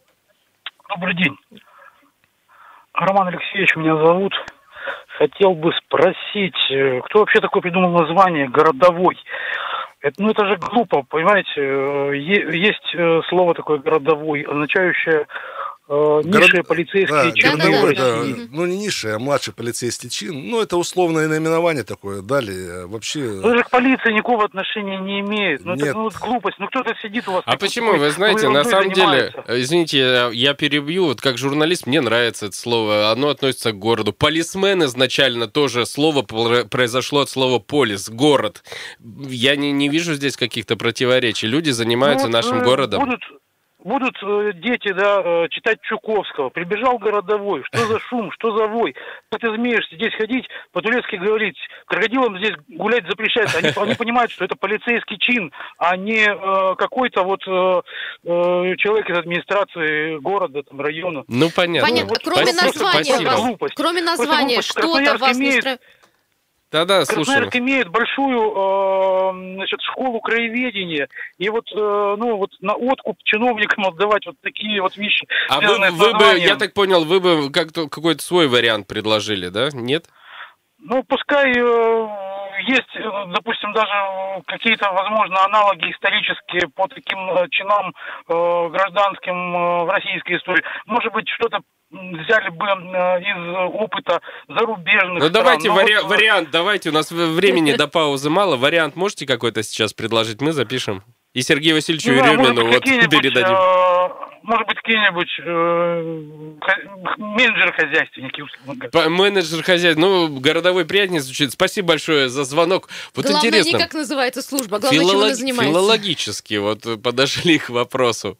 Добрый 0.89 1.15
день. 1.15 1.35
Роман 2.93 3.27
Алексеевич 3.27 3.75
меня 3.75 3.95
зовут. 3.95 4.33
Хотел 5.17 5.53
бы 5.53 5.71
спросить, 5.85 6.55
э, 6.71 7.01
кто 7.05 7.19
вообще 7.19 7.39
такое 7.41 7.61
придумал 7.61 7.91
название 7.91 8.49
«городовой»? 8.49 9.17
Это, 10.01 10.21
ну 10.21 10.31
это 10.31 10.45
же 10.47 10.57
глупо, 10.57 11.03
понимаете? 11.03 11.51
Э, 11.57 12.15
есть 12.15 12.95
э, 12.95 13.21
слово 13.29 13.53
такое 13.53 13.77
городовой, 13.77 14.41
означающее 14.41 15.27
э, 15.91 16.21
низшие 16.23 16.63
полицейские 16.63 17.07
да, 17.07 17.31
чины. 17.31 17.57
Да, 17.57 17.65
да, 17.65 17.87
да, 17.87 18.23
да. 18.23 18.47
Ну, 18.51 18.65
не 18.65 18.77
низшие, 18.77 19.15
а 19.15 19.19
младший 19.19 19.53
полицейский 19.53 20.09
чин. 20.09 20.49
Ну, 20.49 20.61
это 20.61 20.77
условное 20.77 21.27
наименование 21.27 21.83
такое 21.83 22.21
дали. 22.21 22.83
А 22.83 22.87
вообще... 22.87 23.19
Ну, 23.19 23.49
это 23.49 23.57
же 23.57 23.63
к 23.63 23.69
полиции 23.69 24.11
никакого 24.11 24.45
отношения 24.45 24.99
не 24.99 25.19
имеет. 25.19 25.65
Ну, 25.65 25.75
Нет. 25.75 25.87
это 25.87 25.97
ну, 25.97 26.09
глупость. 26.09 26.57
Ну, 26.59 26.67
кто-то 26.67 26.93
сидит 27.01 27.27
у 27.27 27.33
вас... 27.33 27.43
А 27.45 27.57
почему? 27.57 27.93
Вы 27.93 28.11
знаете, 28.11 28.49
на 28.49 28.63
самом 28.63 28.91
деле, 28.91 29.33
извините, 29.47 29.99
я, 29.99 30.29
я 30.31 30.53
перебью. 30.53 31.05
Вот 31.05 31.21
как 31.21 31.37
журналист, 31.37 31.87
мне 31.87 32.01
нравится 32.01 32.47
это 32.47 32.55
слово. 32.55 33.11
Оно 33.11 33.29
относится 33.29 33.71
к 33.71 33.79
городу. 33.79 34.13
Полисмен 34.13 34.83
изначально 34.85 35.47
тоже 35.47 35.85
слово 35.85 36.21
произошло 36.21 37.21
от 37.21 37.29
слова 37.29 37.59
полис, 37.59 38.09
город. 38.09 38.63
Я 38.99 39.55
не, 39.55 39.71
не 39.71 39.89
вижу 39.89 40.13
здесь 40.13 40.37
каких-то 40.37 40.75
противоречий. 40.75 41.47
Люди 41.47 41.71
занимаются 41.71 42.27
ну, 42.27 42.33
нашим 42.33 42.63
городом. 42.63 43.05
Будут 43.05 43.21
будут 43.83 44.15
э, 44.21 44.51
дети 44.55 44.91
да, 44.93 45.21
э, 45.23 45.47
читать 45.49 45.79
Чуковского. 45.81 46.49
Прибежал 46.49 46.97
городовой. 46.97 47.63
Что 47.63 47.85
за 47.85 47.99
шум, 47.99 48.31
что 48.31 48.55
за 48.57 48.67
вой? 48.67 48.95
Как 49.31 49.41
ты 49.41 49.53
смеешься 49.55 49.95
здесь 49.95 50.13
ходить, 50.15 50.45
по-турецки 50.71 51.15
говорить, 51.15 51.57
крокодилам 51.85 52.37
здесь 52.37 52.55
гулять 52.69 53.05
запрещается. 53.07 53.57
Они, 53.57 53.69
они 53.75 53.95
понимают, 53.95 54.31
что 54.31 54.45
это 54.45 54.55
полицейский 54.55 55.17
чин, 55.17 55.51
а 55.77 55.97
не 55.97 56.25
э, 56.27 56.75
какой-то 56.75 57.23
вот 57.23 57.41
э, 57.47 57.81
э, 58.23 58.75
человек 58.77 59.09
из 59.09 59.17
администрации 59.17 60.17
города, 60.19 60.63
там, 60.63 60.81
района. 60.81 61.23
Ну, 61.27 61.49
понятно. 61.55 61.89
Понятно. 61.89 62.09
Вот, 62.09 62.19
кроме 62.23 62.53
названия, 62.53 63.19
вас, 63.25 63.71
кроме 63.75 64.01
названия, 64.01 64.61
что-то 64.61 65.17
вас 65.17 65.37
не 65.37 65.49
устраивает? 65.49 65.81
Да-да, 66.71 67.05
слушаю. 67.05 67.49
имеет 67.53 67.89
большую 67.89 68.39
э, 68.39 69.55
значит, 69.55 69.81
школу 69.81 70.21
краеведения, 70.21 71.09
и 71.37 71.49
вот, 71.49 71.65
э, 71.71 71.75
ну, 71.75 72.37
вот 72.37 72.51
на 72.61 72.73
откуп 72.73 73.17
чиновникам 73.25 73.85
отдавать 73.87 74.25
вот 74.25 74.35
такие 74.41 74.81
вот 74.81 74.95
вещи. 74.95 75.27
А 75.49 75.59
вы, 75.59 75.91
вы 75.91 76.13
бы, 76.13 76.39
я 76.39 76.55
так 76.55 76.73
понял, 76.73 77.03
вы 77.03 77.19
бы 77.19 77.51
как-то 77.51 77.89
какой-то 77.89 78.23
свой 78.23 78.47
вариант 78.47 78.87
предложили, 78.87 79.49
да? 79.49 79.69
Нет? 79.73 80.05
Ну, 80.79 81.03
пускай 81.03 81.51
э, 81.51 82.07
есть, 82.67 82.95
э, 82.95 83.01
допустим, 83.33 83.73
даже 83.73 84.41
какие-то, 84.47 84.91
возможно, 84.91 85.43
аналоги 85.45 85.91
исторические 85.91 86.69
по 86.69 86.87
таким 86.87 87.19
э, 87.31 87.47
чинам 87.49 87.93
э, 88.27 88.69
гражданским 88.69 89.55
э, 89.55 89.83
в 89.85 89.89
российской 89.89 90.37
истории. 90.37 90.63
Может 90.85 91.11
быть, 91.13 91.27
что-то 91.29 91.59
взяли 91.91 92.49
бы 92.49 92.65
э, 92.65 93.21
из 93.21 93.75
опыта 93.75 94.21
зарубежных. 94.47 95.23
Ну 95.23 95.29
давайте 95.29 95.69
стран. 95.69 95.77
вари- 95.77 96.01
вот... 96.01 96.09
вариант, 96.09 96.49
давайте, 96.51 96.89
у 96.89 96.93
нас 96.93 97.11
времени 97.11 97.73
до 97.77 97.87
паузы 97.87 98.29
мало. 98.29 98.57
Вариант 98.57 98.95
можете 98.95 99.25
какой-то 99.25 99.63
сейчас 99.63 99.93
предложить? 99.93 100.41
Мы 100.41 100.53
запишем. 100.53 101.03
И 101.33 101.41
Сергею 101.41 101.75
Васильевичу 101.75 102.11
ну, 102.11 102.17
Еремину 102.17 102.67
вот 102.67 102.83
передадим. 102.83 103.55
Может 104.43 104.67
быть, 104.67 104.77
какие-нибудь 104.77 105.29
э, 105.45 106.21
менеджеры-хозяйственники. 107.17 108.43
Менеджер 109.09 109.63
хозяйств. 109.63 109.99
Ну, 109.99 110.39
городовой 110.39 110.85
приятнее 110.85 111.21
звучит. 111.21 111.51
Спасибо 111.51 111.89
большое 111.89 112.27
за 112.29 112.43
звонок. 112.43 112.89
Вот 113.15 113.25
главное 113.25 113.49
интересно. 113.49 113.77
не 113.77 113.83
как 113.83 113.93
называется 113.93 114.41
служба, 114.41 114.79
главное, 114.79 114.99
Филолог... 114.99 115.13
чем 115.13 115.25
она 115.25 115.35
занимается. 115.35 115.71
Филологически 115.71 116.55
вот 116.55 117.01
подошли 117.03 117.59
к 117.59 117.69
вопросу. 117.69 118.39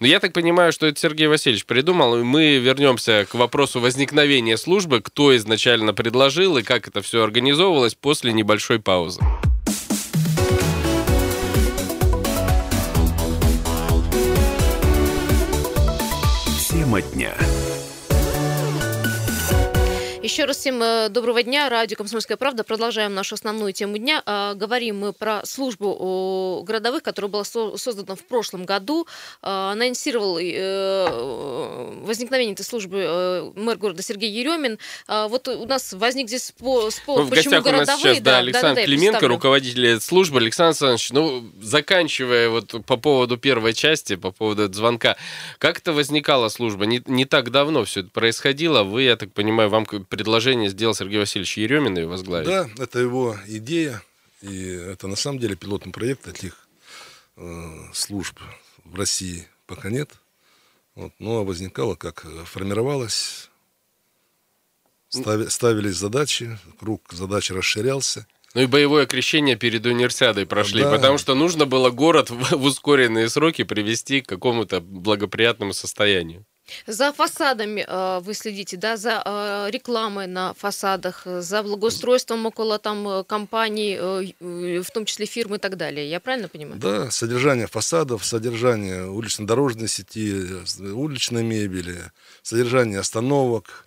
Но 0.00 0.06
я 0.06 0.18
так 0.20 0.32
понимаю, 0.32 0.72
что 0.72 0.86
это 0.86 0.98
Сергей 0.98 1.28
Васильевич 1.28 1.64
придумал. 1.64 2.24
Мы 2.24 2.58
вернемся 2.58 3.26
к 3.30 3.34
вопросу 3.34 3.80
возникновения 3.80 4.56
службы, 4.56 5.00
кто 5.00 5.36
изначально 5.36 5.94
предложил 5.94 6.58
и 6.58 6.62
как 6.62 6.88
это 6.88 7.02
все 7.02 7.22
организовывалось 7.22 7.94
после 7.94 8.32
небольшой 8.32 8.80
паузы. 8.80 9.20
Тема 16.86 17.00
дня. 17.02 17.55
Еще 20.26 20.44
раз 20.44 20.56
всем 20.56 20.82
э, 20.82 21.08
доброго 21.08 21.40
дня. 21.44 21.68
Радио 21.68 21.96
«Комсомольская 21.96 22.36
правда». 22.36 22.64
Продолжаем 22.64 23.14
нашу 23.14 23.36
основную 23.36 23.72
тему 23.72 23.96
дня. 23.96 24.24
А, 24.26 24.54
говорим 24.54 24.98
мы 24.98 25.12
про 25.12 25.42
службу 25.44 26.64
городовых, 26.66 27.04
которая 27.04 27.30
была 27.30 27.44
создана 27.44 28.16
в 28.16 28.24
прошлом 28.24 28.64
году. 28.64 29.06
А, 29.40 29.70
анонсировал 29.70 30.36
э, 30.42 32.00
возникновение 32.02 32.54
этой 32.54 32.64
службы 32.64 33.04
э, 33.06 33.52
мэр 33.54 33.76
города 33.76 34.02
Сергей 34.02 34.28
Еремин. 34.28 34.80
А, 35.06 35.28
вот 35.28 35.46
у 35.46 35.64
нас 35.64 35.92
возник 35.92 36.26
здесь 36.26 36.46
спор, 36.46 36.90
ну, 37.06 37.22
в 37.22 37.30
почему 37.30 37.62
городовые. 37.62 37.84
У 37.84 37.86
нас 37.86 38.00
сейчас, 38.00 38.18
да, 38.18 38.30
да 38.32 38.38
Александр 38.38 38.74
да, 38.74 38.80
да, 38.80 38.84
Клименко, 38.84 39.28
руководитель 39.28 40.00
службы. 40.00 40.40
Александр 40.40 40.70
Александрович, 40.70 41.12
ну, 41.12 41.44
заканчивая 41.62 42.48
вот 42.48 42.84
по 42.84 42.96
поводу 42.96 43.36
первой 43.36 43.74
части, 43.74 44.16
по 44.16 44.32
поводу 44.32 44.72
звонка, 44.72 45.16
как 45.58 45.78
это 45.78 45.92
возникала 45.92 46.48
служба? 46.48 46.84
Не, 46.84 47.00
не 47.06 47.26
так 47.26 47.52
давно 47.52 47.84
все 47.84 48.00
это 48.00 48.10
происходило. 48.10 48.82
Вы, 48.82 49.02
я 49.02 49.14
так 49.14 49.32
понимаю, 49.32 49.70
вам 49.70 49.86
предложение 50.16 50.70
сделал 50.70 50.94
Сергей 50.94 51.18
Васильевич 51.18 51.58
Еремин 51.58 51.96
ее 51.96 52.06
возглавить. 52.06 52.48
Да, 52.48 52.68
это 52.78 52.98
его 52.98 53.36
идея. 53.46 54.02
И 54.42 54.68
это 54.68 55.08
на 55.08 55.16
самом 55.16 55.38
деле 55.38 55.56
пилотный 55.56 55.92
проект 55.92 56.22
таких 56.22 56.68
э, 57.36 57.92
служб 57.92 58.38
в 58.84 58.94
России 58.94 59.46
пока 59.66 59.90
нет. 59.90 60.10
Вот, 60.94 61.12
но 61.18 61.44
возникало, 61.44 61.94
как 61.94 62.24
формировалось, 62.44 63.50
стави, 65.08 65.48
ставились 65.48 65.96
задачи, 65.96 66.58
круг 66.80 67.02
задач 67.12 67.50
расширялся. 67.50 68.26
Ну 68.54 68.62
и 68.62 68.66
боевое 68.66 69.04
крещение 69.04 69.56
перед 69.56 69.84
универсиадой 69.84 70.46
прошли, 70.46 70.82
да. 70.82 70.90
потому 70.90 71.18
что 71.18 71.34
нужно 71.34 71.66
было 71.66 71.90
город 71.90 72.30
в 72.30 72.64
ускоренные 72.64 73.28
сроки 73.28 73.64
привести 73.64 74.22
к 74.22 74.28
какому-то 74.28 74.80
благоприятному 74.80 75.74
состоянию. 75.74 76.46
За 76.86 77.12
фасадами 77.12 77.84
э, 77.86 78.20
вы 78.20 78.34
следите, 78.34 78.76
да, 78.76 78.96
за 78.96 79.22
э, 79.24 79.70
рекламой 79.70 80.26
на 80.26 80.54
фасадах, 80.54 81.22
за 81.24 81.62
благоустройством 81.62 82.46
около 82.46 82.78
там 82.78 83.08
э, 83.08 83.24
компаний, 83.24 83.96
э, 83.98 84.26
э, 84.40 84.82
в 84.82 84.90
том 84.90 85.04
числе 85.04 85.26
фирм 85.26 85.54
и 85.54 85.58
так 85.58 85.76
далее. 85.76 86.08
Я 86.08 86.20
правильно 86.20 86.48
понимаю? 86.48 86.80
Да, 86.80 87.10
содержание 87.10 87.66
фасадов, 87.66 88.24
содержание 88.24 89.06
улично-дорожной 89.08 89.88
сети, 89.88 90.32
уличной 90.80 91.42
мебели, 91.42 92.10
содержание 92.42 93.00
остановок. 93.00 93.84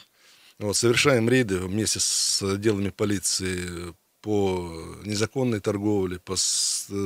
Вот, 0.58 0.76
совершаем 0.76 1.30
рейды 1.30 1.58
вместе 1.60 2.00
с 2.00 2.42
отделами 2.42 2.90
полиции 2.90 3.94
по 4.22 4.98
незаконной 5.06 5.62
торговле, 5.62 6.20
по 6.20 6.36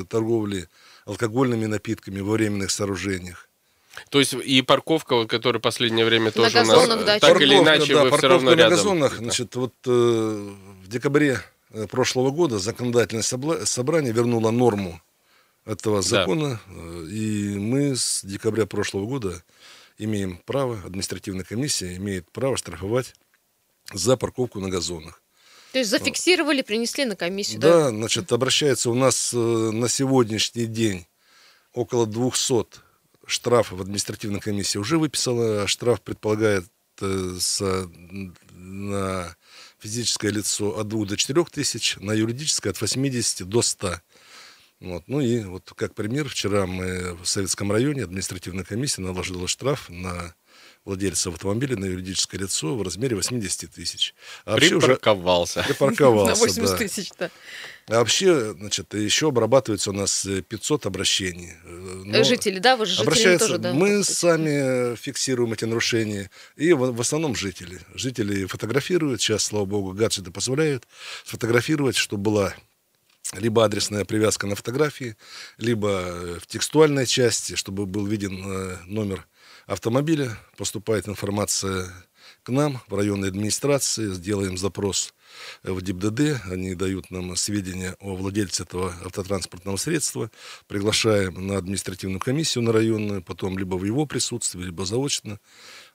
торговле 0.10 0.70
алкогольными 1.06 1.65
напитками 1.68 2.22
во 2.22 2.32
временных 2.32 2.72
сооружениях. 2.72 3.50
То 4.10 4.20
есть 4.20 4.34
и 4.34 4.62
парковка, 4.62 5.16
вот, 5.16 5.30
которая 5.30 5.60
в 5.60 5.64
последнее 5.64 6.06
время 6.06 6.32
тоже 6.32 6.62
у 6.62 6.66
нас, 6.66 6.88
да, 6.88 7.06
так 7.06 7.22
парковка, 7.22 7.44
или 7.44 7.58
иначе, 7.58 7.94
да, 7.94 8.04
вы 8.04 8.18
все 8.18 8.28
равно 8.28 8.52
рядом. 8.54 8.70
на 8.72 8.76
газонах, 8.76 9.18
значит, 9.18 9.56
вот 9.56 9.74
э, 9.86 9.90
в 10.84 10.88
декабре 10.88 11.40
э, 11.72 11.88
прошлого 11.88 12.32
года 12.32 12.60
законодательное 12.60 13.24
собрание 13.66 14.14
вернуло 14.14 14.52
норму 14.52 15.02
этого 15.66 16.02
закона, 16.02 16.62
да. 16.68 16.74
Э, 16.76 17.06
и 17.10 17.58
мы 17.58 17.96
с 17.96 18.22
декабря 18.24 18.66
прошлого 18.66 19.06
года 19.06 19.44
имеем 19.98 20.40
право, 20.46 20.82
административная 20.86 21.46
комиссия 21.46 21.96
имеет 21.96 22.30
право 22.32 22.58
штрафовать 22.58 23.14
за 23.94 24.18
парковку 24.18 24.60
на 24.60 24.70
газонах. 24.70 25.22
То 25.72 25.80
есть 25.80 25.90
зафиксировали, 25.90 26.62
принесли 26.62 27.06
на 27.06 27.16
комиссию, 27.16 27.60
да? 27.60 27.70
Да, 27.70 27.90
значит, 27.90 28.32
обращается 28.32 28.92
у 28.92 28.94
нас 28.94 29.34
э, 29.34 29.38
на 29.38 29.90
сегодняшний 29.90 30.68
день 30.68 31.08
около 31.74 32.06
200 32.06 32.66
штраф 33.25 33.72
в 33.72 33.82
административной 33.82 34.39
комиссии 34.39 34.77
уже 34.77 34.98
выписала. 34.98 35.68
Штраф 35.68 36.01
предполагает 36.01 36.65
э, 37.01 37.38
с, 37.39 37.89
на 38.51 39.36
физическое 39.80 40.32
лицо 40.32 40.80
от 40.80 40.88
2 40.88 41.06
до 41.06 41.18
4 41.18 41.44
тысяч, 41.46 41.98
на 42.00 42.13
юридическое 42.13 42.72
от 42.72 42.80
80 42.80 43.48
до 43.48 43.62
100. 43.62 43.96
Вот. 44.82 45.03
Ну 45.08 45.22
и 45.22 45.44
вот 45.44 45.72
как 45.75 45.96
пример, 45.96 46.27
вчера 46.27 46.65
мы 46.65 47.15
в 47.15 47.25
Советском 47.25 47.72
районе 47.72 48.03
административная 48.03 48.65
комиссия 48.65 49.01
наложила 49.01 49.48
штраф 49.48 49.89
на 49.89 50.36
владельцев 50.86 51.34
автомобиля 51.34 51.78
на 51.78 51.86
юридическое 51.86 52.42
лицо 52.42 52.75
в 52.75 52.82
размере 52.82 53.16
80 53.16 53.72
тысяч. 53.72 54.13
А 54.46 54.56
припарковался. 54.56 55.62
Уже... 55.62 55.70
Припарковался, 55.70 56.36
На 56.42 56.48
80 56.48 56.78
тысяч, 56.78 57.10
да. 57.18 57.30
А 57.88 58.00
вообще, 58.00 58.54
значит, 58.54 58.94
еще 58.94 59.30
обрабатывается 59.30 59.90
у 59.90 59.94
нас 59.94 60.25
500 60.48 60.86
обращений. 60.86 61.54
Но 61.63 62.24
жители, 62.24 62.60
да? 62.60 62.78
Вы 62.78 62.86
же 62.86 63.04
жители 63.04 63.38
тоже, 63.38 63.58
да? 63.58 63.74
Мы 63.74 64.04
сами 64.04 64.96
фиксируем 64.96 65.54
эти 65.54 65.66
нарушения. 65.66 66.30
И 66.56 66.74
в, 66.74 66.92
в 66.92 67.02
основном 67.02 67.36
жители. 67.36 67.80
Жители 67.94 68.46
фотографируют. 68.46 69.22
Сейчас, 69.22 69.44
слава 69.44 69.66
богу, 69.66 69.92
гаджеты 69.92 70.32
позволяют 70.32 70.88
сфотографировать, 71.25 71.98
чтобы 71.98 72.24
была 72.24 72.54
либо 73.34 73.66
адресная 73.66 74.06
привязка 74.06 74.48
на 74.48 74.56
фотографии, 74.56 75.16
либо 75.58 76.40
в 76.40 76.48
текстуальной 76.48 77.06
части, 77.06 77.56
чтобы 77.56 77.86
был 77.86 78.06
виден 78.06 78.44
э, 78.46 78.78
номер 78.86 79.25
автомобиля, 79.65 80.38
поступает 80.58 81.08
информация 81.08 81.88
к 82.43 82.50
нам 82.50 82.82
в 82.88 82.96
районной 82.96 83.29
администрации, 83.29 84.13
сделаем 84.13 84.58
запрос 84.58 85.13
в 85.63 85.82
ДИПДД, 85.82 86.46
они 86.51 86.75
дают 86.75 87.10
нам 87.10 87.36
сведения 87.36 87.96
о 88.00 88.15
владельце 88.15 88.63
этого 88.63 88.93
автотранспортного 89.05 89.77
средства, 89.77 90.29
приглашаем 90.67 91.48
на 91.48 91.58
административную 91.58 92.20
комиссию 92.20 92.65
на 92.65 92.74
районную, 92.74 93.24
потом 93.24 93.58
либо 93.58 93.75
в 93.75 93.84
его 93.84 94.05
присутствии, 94.05 94.62
либо 94.62 94.86
заочно, 94.86 95.39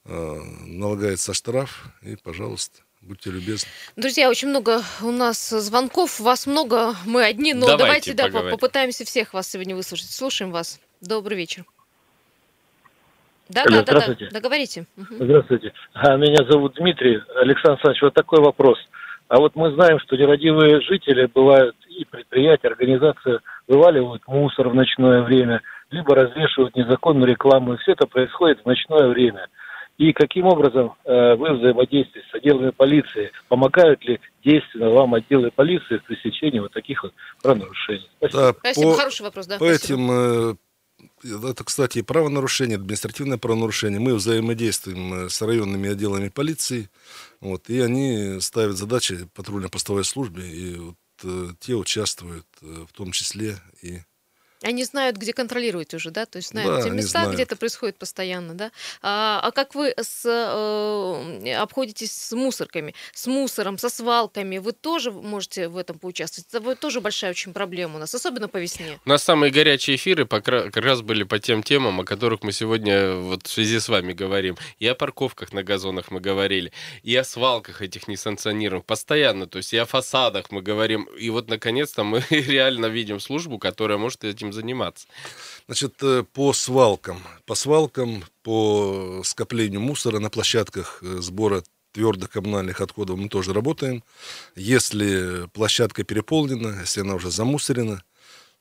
э, 0.05 0.43
налагается 0.65 1.35
штраф, 1.35 1.89
и, 2.03 2.17
пожалуйста, 2.17 2.81
Будьте 3.01 3.31
любезны. 3.31 3.69
Друзья, 3.95 4.29
очень 4.29 4.49
много 4.49 4.83
у 5.03 5.13
нас 5.13 5.51
звонков. 5.51 6.19
Вас 6.19 6.47
много, 6.47 6.97
мы 7.05 7.23
одни, 7.23 7.55
но 7.55 7.77
давайте, 7.77 8.13
давайте 8.13 8.43
да, 8.43 8.51
попытаемся 8.51 9.05
всех 9.05 9.35
вас 9.35 9.49
сегодня 9.49 9.77
выслушать. 9.77 10.11
Слушаем 10.11 10.51
вас. 10.51 10.81
Добрый 11.01 11.39
вечер. 11.39 11.65
Да, 13.49 13.63
Алло, 13.63 13.83
да, 13.83 13.93
да, 13.93 14.15
да, 14.15 14.29
договорите. 14.31 14.87
Здравствуйте. 14.97 15.73
А, 15.95 16.17
меня 16.17 16.45
зовут 16.49 16.75
Дмитрий. 16.75 17.21
Александр 17.37 17.73
Александрович, 17.73 18.03
вот 18.03 18.15
такой 18.15 18.41
вопрос. 18.41 18.79
А 19.29 19.39
вот 19.39 19.57
мы 19.57 19.73
знаем, 19.73 19.99
что 20.01 20.17
нерадивые 20.17 20.81
жители 20.83 21.27
бывают 21.27 21.77
и 21.89 22.05
предприятия, 22.05 22.69
организации 22.69 23.41
вываливают 23.67 24.23
мусор 24.27 24.69
в 24.69 24.75
ночное 24.75 25.23
время, 25.23 25.63
либо 25.91 26.15
развешивают 26.15 26.77
незаконную 26.77 27.27
рекламу. 27.29 27.75
И 27.75 27.77
все 27.79 27.93
это 27.93 28.07
происходит 28.07 28.61
в 28.63 28.67
ночное 28.67 29.09
время. 29.09 29.49
И 29.99 30.13
каким 30.13 30.47
образом 30.47 30.95
э, 31.05 31.35
вы 31.35 31.55
взаимодействуете 31.55 32.29
с 32.31 32.35
отделами 32.35 32.71
полиции? 32.71 33.33
Помогают 33.49 34.03
ли 34.05 34.21
действенно 34.45 34.91
вам 34.91 35.15
отделы 35.15 35.51
полиции 35.51 35.99
в 35.99 36.05
пресечении 36.05 36.61
вот 36.61 36.73
таких 36.73 37.03
вот 37.03 37.13
правонарушений? 37.43 38.09
Спасибо. 38.19 38.43
Да, 38.43 38.53
Спасибо. 38.61 38.91
По, 38.93 38.97
Хороший 38.97 39.23
вопрос, 39.23 39.47
да. 39.47 39.59
По 39.59 39.65
спасибо. 39.65 39.99
этим 39.99 40.11
э, 40.11 40.55
это, 41.23 41.65
кстати, 41.65 42.03
правонарушение, 42.03 42.77
административное 42.77 43.39
правонарушение. 43.39 44.01
Мы 44.01 44.15
взаимодействуем 44.15 45.15
э, 45.15 45.29
с 45.29 45.41
районными 45.43 45.91
отделами 45.91 46.29
полиции, 46.29 46.91
вот, 47.41 47.69
и 47.69 47.81
они 47.81 48.41
ставят 48.41 48.77
задачи 48.77 49.29
патрульно-постовой 49.35 50.05
службе, 50.05 50.49
и 50.49 50.77
вот, 50.77 50.97
э, 51.25 51.51
те 51.61 51.75
участвуют 51.75 52.47
э, 52.63 52.87
в 52.89 52.93
том 52.93 53.13
числе 53.13 53.61
и 53.83 54.01
они 54.63 54.85
знают, 54.85 55.17
где 55.17 55.33
контролировать 55.33 55.95
уже, 55.95 56.11
да? 56.11 56.27
То 56.27 56.37
есть 56.39 56.49
знают 56.49 56.77
да, 56.77 56.83
те 56.83 56.91
места, 56.91 57.27
где 57.27 57.45
это 57.45 57.57
происходит 57.57 57.97
постоянно, 57.97 58.55
да? 58.55 58.71
А, 59.03 59.41
а 59.43 59.51
как 59.53 59.75
вы 59.75 59.95
с, 59.97 60.25
э, 60.25 61.55
обходитесь 61.55 62.13
с 62.13 62.33
мусорками, 62.33 62.95
с 63.13 63.27
мусором, 63.27 63.79
со 63.79 63.89
свалками? 63.89 64.59
Вы 64.59 64.73
тоже 64.73 65.13
можете 65.13 65.69
в 65.69 65.77
этом 65.77 65.99
поучаствовать? 65.99 66.49
Это 66.53 66.75
тоже 66.75 67.01
большая 67.01 67.31
очень 67.31 67.53
проблема 67.53 67.97
у 67.97 67.99
нас, 67.99 68.15
особенно 68.15 68.49
по 68.49 68.57
весне. 68.57 68.99
У 69.05 69.09
нас 69.09 69.23
самые 69.23 69.53
горячие 69.53 69.97
эфиры 69.97 70.27
как 70.27 70.77
раз 70.77 71.03
были 71.03 71.23
по 71.23 71.39
тем 71.39 71.63
темам, 71.63 72.01
о 72.01 72.05
которых 72.05 72.43
мы 72.43 72.53
сегодня 72.53 73.15
вот 73.15 73.47
в 73.47 73.51
связи 73.51 73.79
с 73.79 73.89
вами 73.89 74.13
говорим. 74.13 74.57
И 74.79 74.87
о 74.87 74.95
парковках 74.95 75.53
на 75.53 75.63
газонах 75.63 76.11
мы 76.11 76.21
говорили, 76.21 76.73
и 77.03 77.15
о 77.15 77.25
свалках 77.25 77.83
этих 77.83 78.09
несанкционированных 78.09 78.85
постоянно, 78.85 79.47
то 79.47 79.59
есть 79.59 79.73
и 79.73 79.77
о 79.77 79.85
фасадах 79.85 80.51
мы 80.51 80.63
говорим. 80.63 81.05
И 81.19 81.31
вот, 81.31 81.49
наконец-то, 81.49 82.03
мы 82.05 82.25
реально 82.31 82.87
видим 82.87 83.21
службу, 83.21 83.59
которая 83.59 83.99
может 83.99 84.25
этим 84.25 84.48
этим 84.49 84.53
заниматься? 84.53 85.07
Значит, 85.67 85.95
э, 86.03 86.25
по 86.33 86.53
свалкам. 86.53 87.23
По 87.47 87.55
свалкам, 87.55 88.25
по 88.43 89.23
скоплению 89.25 89.81
мусора 89.81 90.19
на 90.19 90.31
площадках 90.31 90.99
э, 91.03 91.19
сбора 91.21 91.63
твердых 91.93 92.31
коммунальных 92.31 92.81
отходов 92.81 93.19
мы 93.19 93.29
тоже 93.29 93.53
работаем. 93.53 94.03
Если 94.55 95.49
площадка 95.53 96.05
переполнена, 96.05 96.81
если 96.81 97.01
она 97.01 97.15
уже 97.15 97.31
замусорена, 97.31 98.03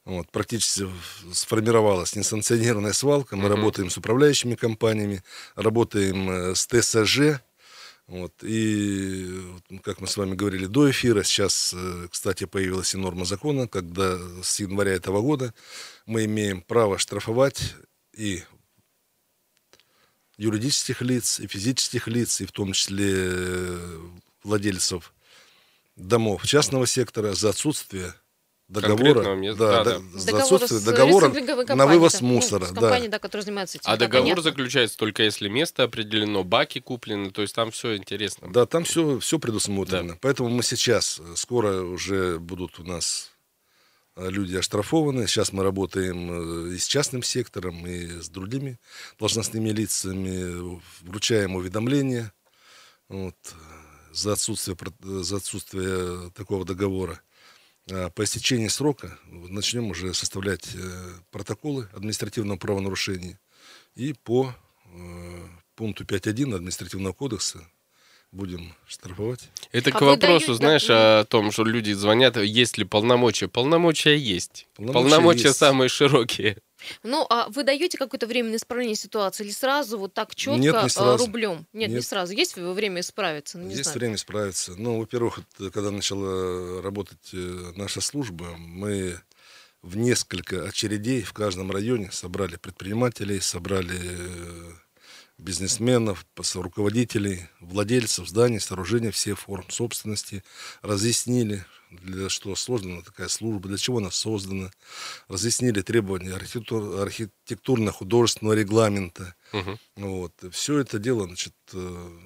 вот, 0.06 0.32
практически 0.32 0.88
сформировалась 1.34 2.16
несанкционированная 2.16 2.94
свалка. 2.94 3.36
Мы 3.36 3.50
uh-huh. 3.50 3.56
работаем 3.56 3.90
с 3.90 3.98
управляющими 3.98 4.56
компаниями, 4.56 5.22
работаем 5.56 6.30
э, 6.30 6.56
с 6.56 6.66
ТСЖ, 6.66 7.42
вот, 8.08 8.42
и, 8.42 9.44
как 9.84 10.00
мы 10.00 10.08
с 10.08 10.16
вами 10.16 10.34
говорили 10.34 10.66
до 10.66 10.90
эфира, 10.90 11.24
сейчас, 11.24 11.74
э, 11.76 12.08
кстати, 12.10 12.46
появилась 12.46 12.94
и 12.94 12.98
норма 12.98 13.26
закона, 13.26 13.68
когда 13.68 14.18
с 14.42 14.62
января 14.62 14.94
этого 14.94 15.22
года 15.22 15.54
мы 16.06 16.24
имеем 16.24 16.62
право 16.62 16.98
штрафовать 16.98 17.76
и 18.14 18.44
юридических 20.38 21.02
лиц, 21.02 21.42
и 21.42 21.48
физических 21.48 22.08
лиц, 22.08 22.40
и 22.40 22.46
в 22.46 22.54
том 22.54 22.72
числе 22.72 23.14
э, 23.14 24.00
владельцев 24.44 25.14
домов 25.98 26.48
частного 26.48 26.88
сектора 26.88 27.34
за 27.34 27.50
отсутствие 27.50 28.14
договора, 28.68 29.36
места, 29.36 29.60
да, 29.60 29.84
да, 29.84 30.00
да. 30.00 30.20
за 30.20 30.38
отсутствие 30.38 30.82
договора 30.82 31.30
на 31.76 31.88
вывоз 31.88 32.22
ну, 32.22 32.28
мусора. 32.28 32.68
Ну, 32.68 32.74
компания, 32.76 33.08
да. 33.08 33.14
да, 33.14 33.20
которая 33.20 33.46
занимается 33.46 33.78
этим. 33.78 33.90
А 33.90 33.98
договор 33.98 34.24
понятно. 34.24 34.44
заключается 34.44 34.98
только 34.98 35.24
если 35.24 35.48
место 35.48 35.84
определено, 35.84 36.44
баки 36.44 36.80
куплены, 36.80 37.32
то 37.32 37.42
есть 37.42 37.56
там 37.56 37.72
все 37.72 37.96
интересно. 37.96 38.50
Да, 38.52 38.66
там 38.66 38.84
все, 38.84 39.20
все 39.20 39.40
предусмотрено. 39.40 40.14
Да. 40.14 40.20
Поэтому 40.22 40.50
мы 40.50 40.64
сейчас, 40.64 41.20
э, 41.20 41.34
скоро 41.36 41.82
уже 41.82 42.40
будут 42.40 42.80
у 42.80 42.84
нас 42.84 43.32
э, 44.18 44.30
люди 44.30 44.58
оштрафованы. 44.58 45.28
Сейчас 45.28 45.54
мы 45.54 45.64
работаем 45.64 46.72
э, 46.72 46.76
и 46.76 46.78
с 46.78 46.88
частным 46.88 47.24
сектором, 47.24 47.88
и 47.88 48.22
с 48.22 48.28
другими 48.30 48.80
должностными 49.18 49.70
лицами, 49.70 50.82
вручаем 51.04 51.56
уведомления 51.56 52.34
вот, 53.08 53.36
за, 54.12 54.34
отсутствие, 54.34 54.78
за 55.02 55.38
отсутствие 55.38 56.32
такого 56.32 56.66
договора. 56.66 57.22
А 57.90 58.10
по 58.10 58.24
истечении 58.24 58.68
срока 58.68 59.18
начнем 59.30 59.90
уже 59.92 60.14
составлять 60.14 60.76
э, 60.76 61.10
протоколы 61.32 61.88
административного 61.94 62.58
правонарушения. 62.58 63.40
И 63.96 64.14
по 64.14 64.54
э, 64.94 65.48
пункту 65.76 66.04
5.1 66.04 66.56
административного 66.56 67.14
кодекса 67.14 67.60
будем 68.32 68.74
штрафовать. 68.88 69.50
Это 69.72 69.92
а 69.92 69.94
к 69.94 70.02
вопросу, 70.02 70.48
даете, 70.48 70.54
знаешь, 70.54 70.88
да? 70.88 71.20
о 71.22 71.26
том, 71.26 71.52
что 71.52 71.64
люди 71.64 71.94
звонят, 71.94 72.38
есть 72.38 72.78
ли 72.78 72.84
полномочия. 72.84 73.48
Полномочия 73.48 74.18
есть. 74.18 74.68
Полномочия, 74.76 75.10
полномочия 75.10 75.48
есть. 75.48 75.58
самые 75.58 75.90
широкие. 75.90 76.58
Ну, 77.04 77.26
а 77.30 77.48
вы 77.50 77.64
даете 77.64 77.98
какое-то 77.98 78.28
время 78.28 78.52
на 78.52 78.56
исправление 78.56 78.96
ситуации 78.96 79.44
или 79.44 79.52
сразу 79.52 79.98
вот 79.98 80.14
так 80.14 80.36
четко 80.36 80.60
Нет, 80.60 80.84
не 80.84 80.90
сразу. 80.90 81.26
рублем? 81.26 81.66
Нет, 81.74 81.90
Нет, 81.90 81.92
не 81.92 82.02
сразу. 82.02 82.34
Есть 82.34 82.56
время 82.58 83.02
исправиться? 83.02 83.58
Ну, 83.58 83.70
Есть 83.70 83.84
знаю. 83.84 84.00
время 84.00 84.16
исправиться. 84.16 84.76
Ну, 84.78 85.00
во-первых, 85.00 85.40
когда 85.74 85.92
начала 85.92 86.82
работать 86.82 87.30
э, 87.34 87.72
наша 87.76 88.02
служба, 88.02 88.56
мы 88.58 89.20
в 89.82 89.96
несколько 89.96 90.68
очередей 90.68 91.22
в 91.24 91.34
каждом 91.34 91.72
районе 91.72 92.12
собрали 92.12 92.56
предпринимателей, 92.56 93.40
собрали 93.40 94.00
э, 94.00 94.72
бизнесменов, 95.38 96.26
руководителей, 96.56 97.48
владельцев 97.60 98.28
зданий, 98.28 98.60
сооружений 98.60 99.12
всех 99.12 99.40
форм 99.40 99.70
собственности, 99.70 100.44
разъяснили, 100.82 101.66
для 101.92 102.30
что 102.30 102.56
создана 102.56 103.02
такая 103.02 103.28
служба, 103.28 103.70
для 103.70 103.78
чего 103.78 103.98
она 103.98 104.12
создана, 104.12 104.72
разъяснили 105.28 105.82
требования 105.82 106.34
архитектур, 106.34 107.02
архитектурно-художественного 107.02 108.54
регламента. 108.54 109.36
Угу. 109.54 109.80
Вот. 109.98 110.34
Все 110.52 110.80
это 110.80 111.00
дело 111.00 111.26
значит, 111.26 111.54
э, 111.74 112.20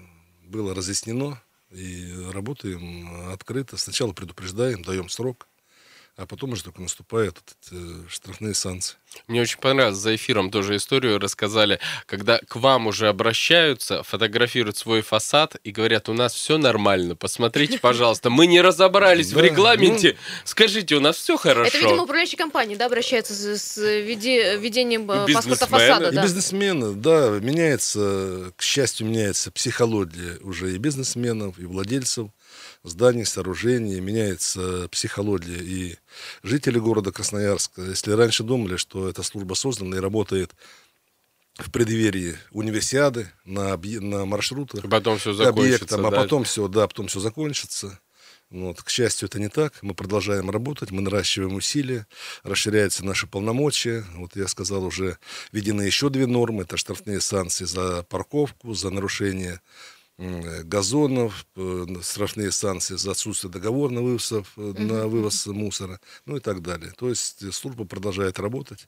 было 0.45 0.73
разъяснено, 0.73 1.41
и 1.71 2.13
работаем 2.31 3.31
открыто. 3.31 3.77
Сначала 3.77 4.13
предупреждаем, 4.13 4.83
даем 4.83 5.09
срок, 5.09 5.47
а 6.21 6.25
потом 6.25 6.51
уже 6.51 6.63
только 6.63 6.81
наступают 6.81 7.37
эти 7.39 7.73
э, 7.73 8.07
штрафные 8.07 8.53
санкции. 8.53 8.95
Мне 9.27 9.41
очень 9.41 9.59
понравилось, 9.59 9.97
за 9.97 10.15
эфиром 10.15 10.51
тоже 10.51 10.75
историю 10.75 11.19
рассказали, 11.19 11.79
когда 12.05 12.39
к 12.39 12.55
вам 12.55 12.87
уже 12.87 13.07
обращаются, 13.09 14.03
фотографируют 14.03 14.77
свой 14.77 15.01
фасад 15.01 15.55
и 15.63 15.71
говорят, 15.71 16.09
у 16.09 16.13
нас 16.13 16.33
все 16.33 16.57
нормально, 16.57 17.15
посмотрите, 17.15 17.79
пожалуйста, 17.79 18.29
мы 18.29 18.47
не 18.47 18.61
разобрались 18.61 19.33
в 19.33 19.39
регламенте, 19.39 20.11
ну, 20.11 20.41
скажите, 20.45 20.95
у 20.95 20.99
нас 20.99 21.17
все 21.17 21.37
хорошо. 21.37 21.67
Это, 21.67 21.77
видимо, 21.79 22.03
управляющие 22.03 22.37
компании, 22.37 22.75
да, 22.75 22.85
обращаются 22.85 23.33
с 23.57 23.77
введением 23.77 25.09
э, 25.09 25.33
паспорта 25.33 25.67
фасада. 25.67 26.09
И 26.09 26.21
бизнесмены, 26.21 26.93
да, 26.93 27.29
меняется, 27.41 28.53
к 28.55 28.61
счастью, 28.61 29.07
меняется 29.07 29.51
психология 29.51 30.37
уже 30.41 30.73
и 30.73 30.77
бизнесменов, 30.77 31.59
и 31.59 31.65
владельцев 31.65 32.27
зданий, 32.83 33.25
сооружений, 33.25 33.99
меняется 33.99 34.87
психология 34.89 35.59
и 35.59 35.97
жители 36.43 36.79
города 36.79 37.11
Красноярска. 37.11 37.81
Если 37.83 38.11
раньше 38.11 38.43
думали, 38.43 38.77
что 38.77 39.07
эта 39.07 39.23
служба 39.23 39.53
создана 39.53 39.97
и 39.97 39.99
работает 39.99 40.53
в 41.55 41.69
преддверии 41.71 42.37
универсиады 42.51 43.29
на, 43.45 43.77
на 43.77 44.25
маршрутах. 44.25 44.89
Потом 44.89 45.17
все 45.17 45.33
закончится. 45.33 45.61
Объектам, 45.61 46.05
а 46.05 46.11
потом 46.11 46.43
все, 46.43 46.67
да, 46.67 46.87
потом 46.87 47.07
все 47.07 47.19
закончится. 47.19 47.99
Вот. 48.49 48.81
К 48.81 48.89
счастью, 48.89 49.29
это 49.29 49.39
не 49.39 49.47
так. 49.47 49.81
Мы 49.81 49.93
продолжаем 49.93 50.49
работать, 50.49 50.91
мы 50.91 51.01
наращиваем 51.01 51.55
усилия, 51.55 52.05
расширяются 52.43 53.05
наши 53.05 53.25
полномочия. 53.25 54.05
Вот 54.15 54.35
я 54.35 54.47
сказал, 54.47 54.83
уже 54.83 55.17
введены 55.53 55.83
еще 55.83 56.09
две 56.09 56.27
нормы. 56.27 56.63
Это 56.63 56.75
штрафные 56.75 57.21
санкции 57.21 57.63
за 57.63 58.03
парковку, 58.03 58.73
за 58.73 58.89
нарушение 58.89 59.61
газонов, 60.63 61.45
э, 61.55 61.85
штрафные 62.03 62.51
санкции 62.51 62.95
за 62.95 63.11
отсутствие 63.11 63.51
договора 63.51 63.91
на 63.91 64.01
вывоз, 64.01 64.31
на 64.55 65.07
вывоз 65.07 65.45
мусора, 65.47 65.99
ну 66.25 66.37
и 66.37 66.39
так 66.39 66.61
далее. 66.61 66.91
То 66.97 67.09
есть 67.09 67.53
служба 67.53 67.85
продолжает 67.85 68.39
работать. 68.39 68.87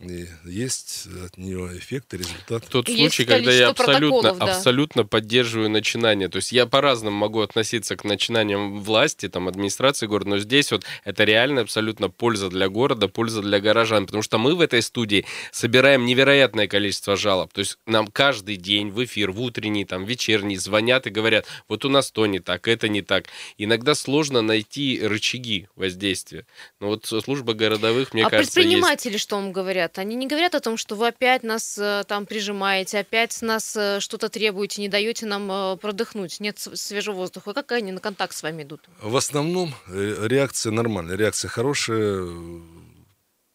И 0.00 0.26
есть 0.46 1.08
от 1.26 1.36
нее 1.36 1.76
эффект 1.76 2.14
и 2.14 2.16
результат. 2.16 2.66
Тот 2.68 2.88
и 2.88 2.96
случай, 2.96 3.26
когда 3.26 3.52
я 3.52 3.68
абсолютно, 3.68 4.32
да. 4.32 4.44
абсолютно 4.46 5.04
поддерживаю 5.04 5.68
начинание. 5.68 6.28
То 6.28 6.36
есть 6.36 6.52
я 6.52 6.64
по-разному 6.64 7.18
могу 7.18 7.40
относиться 7.40 7.96
к 7.96 8.04
начинаниям 8.04 8.80
власти, 8.80 9.28
там, 9.28 9.46
администрации 9.46 10.06
города, 10.06 10.30
но 10.30 10.38
здесь 10.38 10.72
вот 10.72 10.84
это 11.04 11.24
реально 11.24 11.60
абсолютно 11.60 12.08
польза 12.08 12.48
для 12.48 12.70
города, 12.70 13.08
польза 13.08 13.42
для 13.42 13.60
горожан. 13.60 14.06
Потому 14.06 14.22
что 14.22 14.38
мы 14.38 14.54
в 14.54 14.62
этой 14.62 14.80
студии 14.80 15.26
собираем 15.52 16.06
невероятное 16.06 16.66
количество 16.66 17.14
жалоб. 17.16 17.52
То 17.52 17.58
есть 17.58 17.76
нам 17.86 18.06
каждый 18.06 18.56
день 18.56 18.90
в 18.90 19.04
эфир, 19.04 19.32
в 19.32 19.40
утренний, 19.42 19.84
там, 19.84 20.06
вечерний 20.06 20.56
звонят 20.56 21.06
и 21.08 21.10
говорят, 21.10 21.46
вот 21.68 21.84
у 21.84 21.90
нас 21.90 22.10
то 22.10 22.24
не 22.24 22.38
так, 22.38 22.68
это 22.68 22.88
не 22.88 23.02
так. 23.02 23.26
Иногда 23.58 23.94
сложно 23.94 24.40
найти 24.40 24.98
рычаги 25.02 25.68
воздействия. 25.76 26.46
Но 26.80 26.86
вот 26.86 27.04
служба 27.04 27.52
городовых, 27.52 28.14
мне 28.14 28.24
а 28.24 28.30
кажется, 28.30 28.60
есть. 28.60 28.66
А 28.66 28.70
предприниматели 28.70 29.18
что 29.18 29.36
вам 29.36 29.52
говорят? 29.52 29.89
Говорят? 29.90 29.98
Они 29.98 30.16
не 30.16 30.26
говорят 30.26 30.54
о 30.54 30.60
том, 30.60 30.76
что 30.76 30.96
вы 30.96 31.08
опять 31.08 31.42
нас 31.42 31.78
э, 31.78 32.04
там 32.06 32.26
прижимаете, 32.26 32.98
опять 32.98 33.42
нас 33.42 33.76
э, 33.76 34.00
что-то 34.00 34.28
требуете, 34.28 34.80
не 34.82 34.88
даете 34.88 35.26
нам 35.26 35.50
э, 35.50 35.76
продохнуть, 35.76 36.40
нет 36.40 36.58
свежего 36.58 37.16
воздуха. 37.16 37.52
Как 37.52 37.72
они 37.72 37.92
на 37.92 38.00
контакт 38.00 38.34
с 38.34 38.42
вами 38.42 38.62
идут? 38.62 38.88
В 39.00 39.16
основном 39.16 39.74
реакция 39.88 40.72
нормальная, 40.72 41.16
реакция 41.16 41.48
хорошая. 41.48 42.26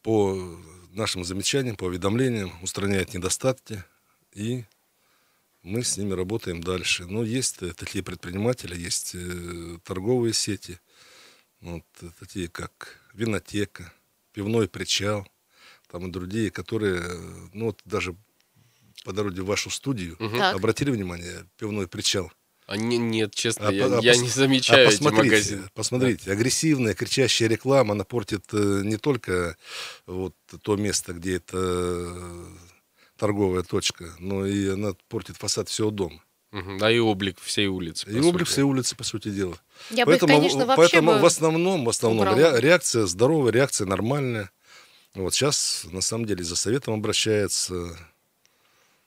По 0.01 0.37
нашим 0.91 1.23
замечаниям, 1.23 1.75
по 1.75 1.85
уведомлениям 1.85 2.51
устраняет 2.61 3.13
недостатки. 3.13 3.83
И 4.35 4.65
мы 5.63 5.83
с 5.83 5.97
ними 5.97 6.13
работаем 6.13 6.61
дальше. 6.61 7.05
Но 7.07 7.23
есть 7.23 7.59
такие 7.75 8.03
предприниматели, 8.03 8.79
есть 8.79 9.15
торговые 9.83 10.33
сети, 10.33 10.79
вот, 11.59 11.83
такие 12.19 12.49
как 12.49 12.99
винотека, 13.13 13.91
пивной 14.31 14.67
причал– 14.67 15.27
там 15.95 16.07
и 16.07 16.11
другие, 16.11 16.51
которые, 16.51 17.01
ну 17.53 17.67
вот 17.67 17.79
даже 17.85 18.17
по 19.05 19.13
дороге 19.13 19.43
в 19.43 19.45
вашу 19.45 19.69
студию, 19.69 20.17
угу. 20.19 20.41
обратили 20.41 20.91
внимание, 20.91 21.45
пивной 21.57 21.87
причал. 21.87 22.33
А 22.67 22.75
не, 22.75 22.97
нет, 22.97 23.33
честно, 23.33 23.69
а, 23.69 23.71
я, 23.71 23.85
а, 23.85 24.01
я 24.01 24.17
не 24.17 24.27
замечаю 24.27 24.89
а 24.89 24.91
эти 24.91 25.01
магазины. 25.01 25.69
Посмотрите, 25.73 26.23
да. 26.25 26.31
агрессивная, 26.33 26.95
кричащая 26.95 27.47
реклама, 27.47 27.93
она 27.93 28.03
портит 28.03 28.43
э, 28.51 28.81
не 28.83 28.97
только 28.97 29.55
вот 30.05 30.35
то 30.61 30.75
место, 30.75 31.13
где 31.13 31.37
это 31.37 31.57
э, 31.57 32.45
торговая 33.17 33.63
точка, 33.63 34.13
но 34.19 34.45
и 34.45 34.67
она 34.67 34.95
портит 35.07 35.37
фасад 35.37 35.69
всего 35.69 35.91
дома. 35.91 36.21
Угу, 36.51 36.77
да 36.77 36.91
и 36.91 36.99
облик 36.99 37.39
всей 37.39 37.67
улицы. 37.67 38.11
И 38.11 38.19
облик 38.19 38.49
всей 38.49 38.63
улицы, 38.63 38.97
по 38.97 39.05
сути 39.05 39.29
дела. 39.29 39.57
Я 39.91 40.05
поэтому, 40.05 40.33
бы, 40.33 40.39
конечно, 40.39 40.65
вообще 40.65 40.75
поэтому 40.75 41.13
бы 41.13 41.19
в 41.19 41.25
основном, 41.25 41.85
в 41.85 41.89
основном 41.89 42.27
убрала. 42.27 42.59
реакция 42.59 43.05
здоровая, 43.05 43.53
реакция 43.53 43.87
нормальная. 43.87 44.51
Вот 45.15 45.33
сейчас, 45.33 45.85
на 45.91 46.01
самом 46.01 46.25
деле, 46.25 46.43
за 46.43 46.55
советом 46.55 46.93
обращается 46.93 47.97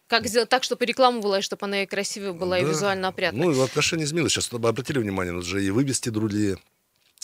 как 0.08 0.26
сделать 0.26 0.48
так, 0.48 0.64
чтобы 0.64 0.86
реклама 0.86 1.20
была, 1.20 1.40
и 1.40 1.42
чтобы 1.42 1.66
она 1.66 1.82
и 1.82 1.86
красивая 1.86 2.32
была, 2.32 2.56
да. 2.56 2.62
и 2.62 2.64
визуально 2.64 3.08
опрятная. 3.08 3.44
Ну, 3.44 3.50
и 3.50 3.54
в 3.54 3.60
отношении 3.60 4.04
изменилось. 4.04 4.32
Сейчас 4.32 4.50
обратили 4.50 4.98
внимание, 4.98 5.34
уже 5.34 5.62
и 5.62 5.70
вывести 5.70 6.08
другие, 6.08 6.56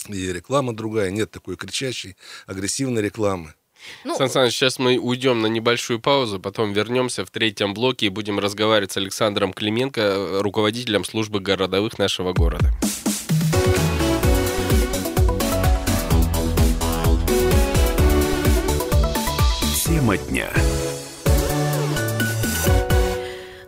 и 0.07 0.31
реклама 0.31 0.75
другая. 0.75 1.09
Нет 1.09 1.31
такой 1.31 1.57
кричащей, 1.57 2.15
агрессивной 2.45 3.01
рекламы. 3.01 3.55
Ну, 4.03 4.15
Сан 4.15 4.29
Саныч, 4.29 4.53
сейчас 4.53 4.77
мы 4.77 4.97
уйдем 4.97 5.41
на 5.41 5.47
небольшую 5.47 5.99
паузу, 5.99 6.39
потом 6.39 6.73
вернемся 6.73 7.25
в 7.25 7.31
третьем 7.31 7.73
блоке 7.73 8.07
и 8.07 8.09
будем 8.09 8.39
разговаривать 8.39 8.91
с 8.91 8.97
Александром 8.97 9.51
Клименко, 9.51 10.41
руководителем 10.41 11.03
службы 11.05 11.39
городовых 11.39 11.97
нашего 11.97 12.33
города. 12.33 12.71
Тема 20.05 20.17
дня. 20.17 20.53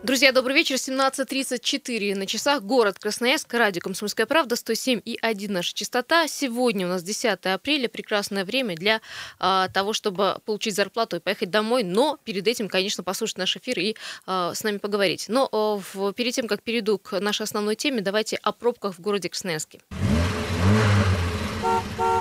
Друзья, 0.04 0.30
добрый 0.30 0.54
вечер. 0.54 0.76
17.34 0.76 2.14
на 2.14 2.26
часах. 2.26 2.62
Город 2.62 2.96
Красноярск. 3.00 3.52
Радио 3.54 3.80
«Комсомольская 3.80 4.24
правда». 4.24 4.54
107 4.54 5.00
и 5.04 5.18
1 5.20 5.52
наша 5.52 5.74
частота. 5.74 6.28
Сегодня 6.28 6.86
у 6.86 6.90
нас 6.90 7.02
10 7.02 7.44
апреля. 7.46 7.88
Прекрасное 7.88 8.44
время 8.44 8.76
для 8.76 9.00
а, 9.40 9.68
того, 9.70 9.92
чтобы 9.92 10.36
получить 10.44 10.76
зарплату 10.76 11.16
и 11.16 11.18
поехать 11.18 11.50
домой. 11.50 11.82
Но 11.82 12.20
перед 12.22 12.46
этим, 12.46 12.68
конечно, 12.68 13.02
послушать 13.02 13.38
наш 13.38 13.56
эфир 13.56 13.76
и 13.80 13.96
а, 14.24 14.54
с 14.54 14.62
нами 14.62 14.76
поговорить. 14.76 15.24
Но 15.26 15.48
а, 15.50 15.82
в, 15.92 16.12
перед 16.12 16.34
тем, 16.34 16.46
как 16.46 16.62
перейду 16.62 16.98
к 16.98 17.18
нашей 17.18 17.42
основной 17.42 17.74
теме, 17.74 18.00
давайте 18.00 18.36
о 18.36 18.52
пробках 18.52 18.94
в 18.94 19.00
городе 19.00 19.28
Красноярске. 19.28 19.80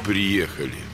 Приехали. 0.03 0.86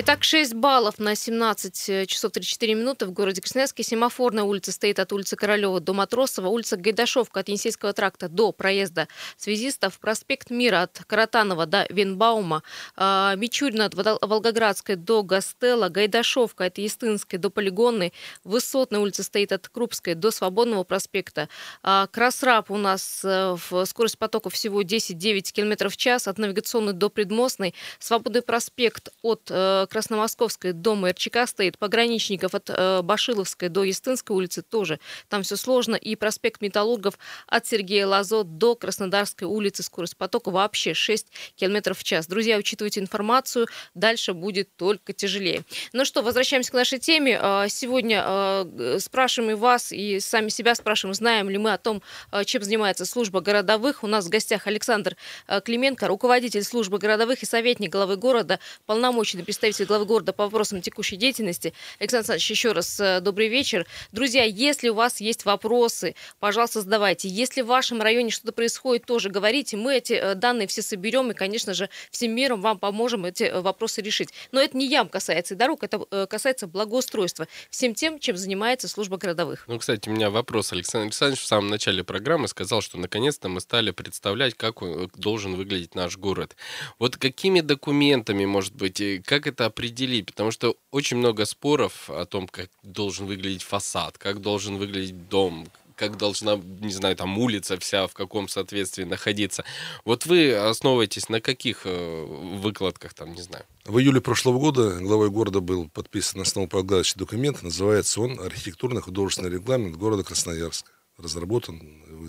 Итак, 0.00 0.22
6 0.22 0.54
баллов 0.54 1.00
на 1.00 1.16
17 1.16 1.88
э, 1.88 2.06
часов 2.06 2.30
34 2.30 2.74
минуты 2.74 3.04
в 3.04 3.10
городе 3.10 3.40
Красноярске. 3.40 3.82
Семафор 3.82 4.32
на 4.32 4.44
улице 4.44 4.70
стоит 4.70 5.00
от 5.00 5.12
улицы 5.12 5.34
Королева 5.34 5.80
до 5.80 5.92
Матросова, 5.92 6.46
улица 6.46 6.76
Гайдашовка 6.76 7.40
от 7.40 7.48
Енисейского 7.48 7.92
тракта 7.92 8.28
до 8.28 8.52
проезда 8.52 9.08
связистов, 9.36 9.98
проспект 9.98 10.50
Мира 10.50 10.82
от 10.82 11.02
Каратанова 11.04 11.66
до 11.66 11.84
Венбаума, 11.90 12.62
а, 12.94 13.34
Мичурина 13.34 13.86
от 13.86 13.94
Волгоградской 14.22 14.94
до 14.94 15.24
Гастела, 15.24 15.88
Гайдашовка 15.88 16.66
от 16.66 16.78
Естинской 16.78 17.40
до 17.40 17.50
Полигонной, 17.50 18.12
Высотная 18.44 19.00
улица 19.00 19.24
стоит 19.24 19.50
от 19.50 19.68
Крупской 19.68 20.14
до 20.14 20.30
Свободного 20.30 20.84
проспекта, 20.84 21.48
а, 21.82 22.06
Красраб 22.06 22.70
у 22.70 22.76
нас 22.76 23.22
э, 23.24 23.56
в 23.68 23.84
скорость 23.84 24.18
потока 24.18 24.48
всего 24.48 24.82
10-9 24.82 25.50
км 25.50 25.88
в 25.88 25.96
час, 25.96 26.28
от 26.28 26.38
Навигационной 26.38 26.92
до 26.92 27.08
Предмостной, 27.08 27.74
Свободный 27.98 28.42
проспект 28.42 29.08
от 29.22 29.42
э, 29.50 29.87
Красномосковской 29.88 30.72
до 30.72 30.94
МРЧК 30.94 31.46
стоит, 31.46 31.78
пограничников 31.78 32.54
от 32.54 32.70
э, 32.70 33.02
Башиловской 33.02 33.68
до 33.68 33.84
Естинской 33.84 34.36
улицы 34.36 34.62
тоже. 34.62 35.00
Там 35.28 35.42
все 35.42 35.56
сложно. 35.56 35.96
И 35.96 36.14
проспект 36.16 36.60
Металлургов 36.60 37.18
от 37.46 37.66
Сергея 37.66 38.06
Лазо 38.06 38.44
до 38.44 38.74
Краснодарской 38.76 39.48
улицы. 39.48 39.82
Скорость 39.82 40.16
потока 40.16 40.50
вообще 40.50 40.94
6 40.94 41.26
км 41.56 41.94
в 41.94 42.04
час. 42.04 42.26
Друзья, 42.26 42.56
учитывайте 42.56 43.00
информацию. 43.00 43.66
Дальше 43.94 44.32
будет 44.32 44.74
только 44.76 45.12
тяжелее. 45.12 45.64
Ну 45.92 46.04
что, 46.04 46.22
возвращаемся 46.22 46.70
к 46.70 46.74
нашей 46.74 46.98
теме. 46.98 47.38
Э, 47.40 47.66
сегодня 47.68 48.24
э, 48.24 48.98
спрашиваем 49.00 49.52
и 49.52 49.54
вас, 49.54 49.92
и 49.92 50.20
сами 50.20 50.48
себя 50.48 50.74
спрашиваем, 50.74 51.14
знаем 51.14 51.50
ли 51.50 51.58
мы 51.58 51.72
о 51.72 51.78
том, 51.78 52.02
чем 52.44 52.62
занимается 52.62 53.04
служба 53.06 53.40
городовых. 53.40 54.04
У 54.04 54.06
нас 54.06 54.26
в 54.26 54.28
гостях 54.28 54.66
Александр 54.66 55.16
Клименко, 55.64 56.06
руководитель 56.06 56.62
службы 56.62 56.98
городовых 56.98 57.42
и 57.42 57.46
советник 57.46 57.90
главы 57.90 58.16
города, 58.16 58.60
полномоченный 58.86 59.44
представитель 59.44 59.77
заместитель 59.78 59.86
главы 59.86 60.04
города 60.04 60.32
по 60.32 60.44
вопросам 60.44 60.80
текущей 60.82 61.16
деятельности. 61.16 61.72
Александр 61.98 62.30
Александрович, 62.32 62.50
еще 62.50 62.72
раз 62.72 63.00
э, 63.00 63.20
добрый 63.20 63.48
вечер. 63.48 63.86
Друзья, 64.12 64.44
если 64.44 64.88
у 64.88 64.94
вас 64.94 65.20
есть 65.20 65.44
вопросы, 65.44 66.14
пожалуйста, 66.40 66.82
задавайте. 66.82 67.28
Если 67.28 67.62
в 67.62 67.66
вашем 67.66 68.02
районе 68.02 68.30
что-то 68.30 68.52
происходит, 68.52 69.06
тоже 69.06 69.30
говорите. 69.30 69.76
Мы 69.76 69.96
эти 69.96 70.14
э, 70.14 70.34
данные 70.34 70.66
все 70.66 70.82
соберем 70.82 71.30
и, 71.30 71.34
конечно 71.34 71.74
же, 71.74 71.88
всем 72.10 72.32
миром 72.32 72.60
вам 72.60 72.78
поможем 72.78 73.24
эти 73.24 73.44
э, 73.44 73.60
вопросы 73.60 74.02
решить. 74.02 74.30
Но 74.52 74.60
это 74.60 74.76
не 74.76 74.86
ям 74.88 75.08
касается 75.08 75.54
дорог, 75.54 75.82
это 75.82 76.26
касается 76.26 76.66
благоустройства. 76.66 77.46
Всем 77.70 77.94
тем, 77.94 78.18
чем 78.18 78.36
занимается 78.36 78.88
служба 78.88 79.16
городовых. 79.16 79.64
Ну, 79.68 79.78
кстати, 79.78 80.08
у 80.08 80.12
меня 80.12 80.30
вопрос. 80.30 80.72
Александр 80.72 81.06
Александрович 81.06 81.42
в 81.42 81.46
самом 81.46 81.68
начале 81.68 82.02
программы 82.04 82.48
сказал, 82.48 82.80
что 82.80 82.98
наконец-то 82.98 83.48
мы 83.48 83.60
стали 83.60 83.90
представлять, 83.90 84.54
как 84.54 84.78
должен 85.16 85.54
выглядеть 85.54 85.94
наш 85.94 86.16
город. 86.16 86.56
Вот 86.98 87.16
какими 87.16 87.60
документами, 87.60 88.44
может 88.44 88.74
быть, 88.74 89.00
как 89.24 89.46
это 89.46 89.67
определить? 89.68 90.26
Потому 90.26 90.50
что 90.50 90.76
очень 90.90 91.16
много 91.16 91.44
споров 91.44 92.10
о 92.10 92.26
том, 92.26 92.48
как 92.48 92.70
должен 92.82 93.26
выглядеть 93.26 93.62
фасад, 93.62 94.18
как 94.18 94.40
должен 94.40 94.76
выглядеть 94.76 95.28
дом, 95.28 95.68
как 95.98 96.16
должна, 96.16 96.56
не 96.56 96.92
знаю, 96.92 97.16
там 97.16 97.38
улица 97.38 97.78
вся 97.78 98.06
в 98.06 98.14
каком 98.14 98.48
соответствии 98.48 99.04
находиться. 99.04 99.64
Вот 100.04 100.26
вы 100.26 100.54
основываетесь 100.54 101.28
на 101.28 101.40
каких 101.40 101.82
э, 101.84 102.24
выкладках 102.24 103.14
там, 103.14 103.34
не 103.34 103.42
знаю? 103.42 103.64
В 103.84 103.98
июле 103.98 104.20
прошлого 104.20 104.58
года 104.58 104.98
главой 105.00 105.30
города 105.30 105.60
был 105.60 105.88
подписан 105.88 106.40
основополагающий 106.40 107.18
документ, 107.18 107.62
называется 107.62 108.20
он 108.20 108.38
«Архитектурно-художественный 108.40 109.50
регламент 109.50 109.96
города 109.96 110.22
Красноярска». 110.22 110.90
Разработан, 111.18 111.82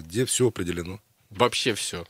где 0.03 0.25
все 0.25 0.47
определено. 0.47 0.99
Вообще 1.29 1.75
все. 1.75 2.05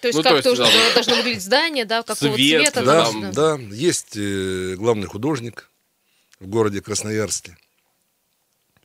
То 0.00 0.08
есть 0.08 0.16
ну, 0.16 0.22
как 0.22 0.32
то 0.32 0.36
есть, 0.36 0.44
должно, 0.46 0.64
да, 0.64 0.94
должно 0.94 1.16
выглядеть 1.16 1.42
здание, 1.42 1.84
да, 1.84 2.02
какого 2.02 2.34
Свет, 2.34 2.62
цвета? 2.62 2.84
Да, 2.84 3.02
должно... 3.04 3.32
да, 3.32 3.58
есть 3.74 4.16
э, 4.16 4.74
главный 4.76 5.06
художник 5.06 5.70
в 6.38 6.46
городе 6.46 6.80
Красноярске. 6.80 7.56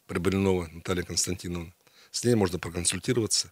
Прибыльнова 0.08 0.68
Наталья 0.72 1.04
Константиновна. 1.04 1.74
С 2.12 2.24
ней 2.24 2.36
можно 2.36 2.60
проконсультироваться. 2.60 3.52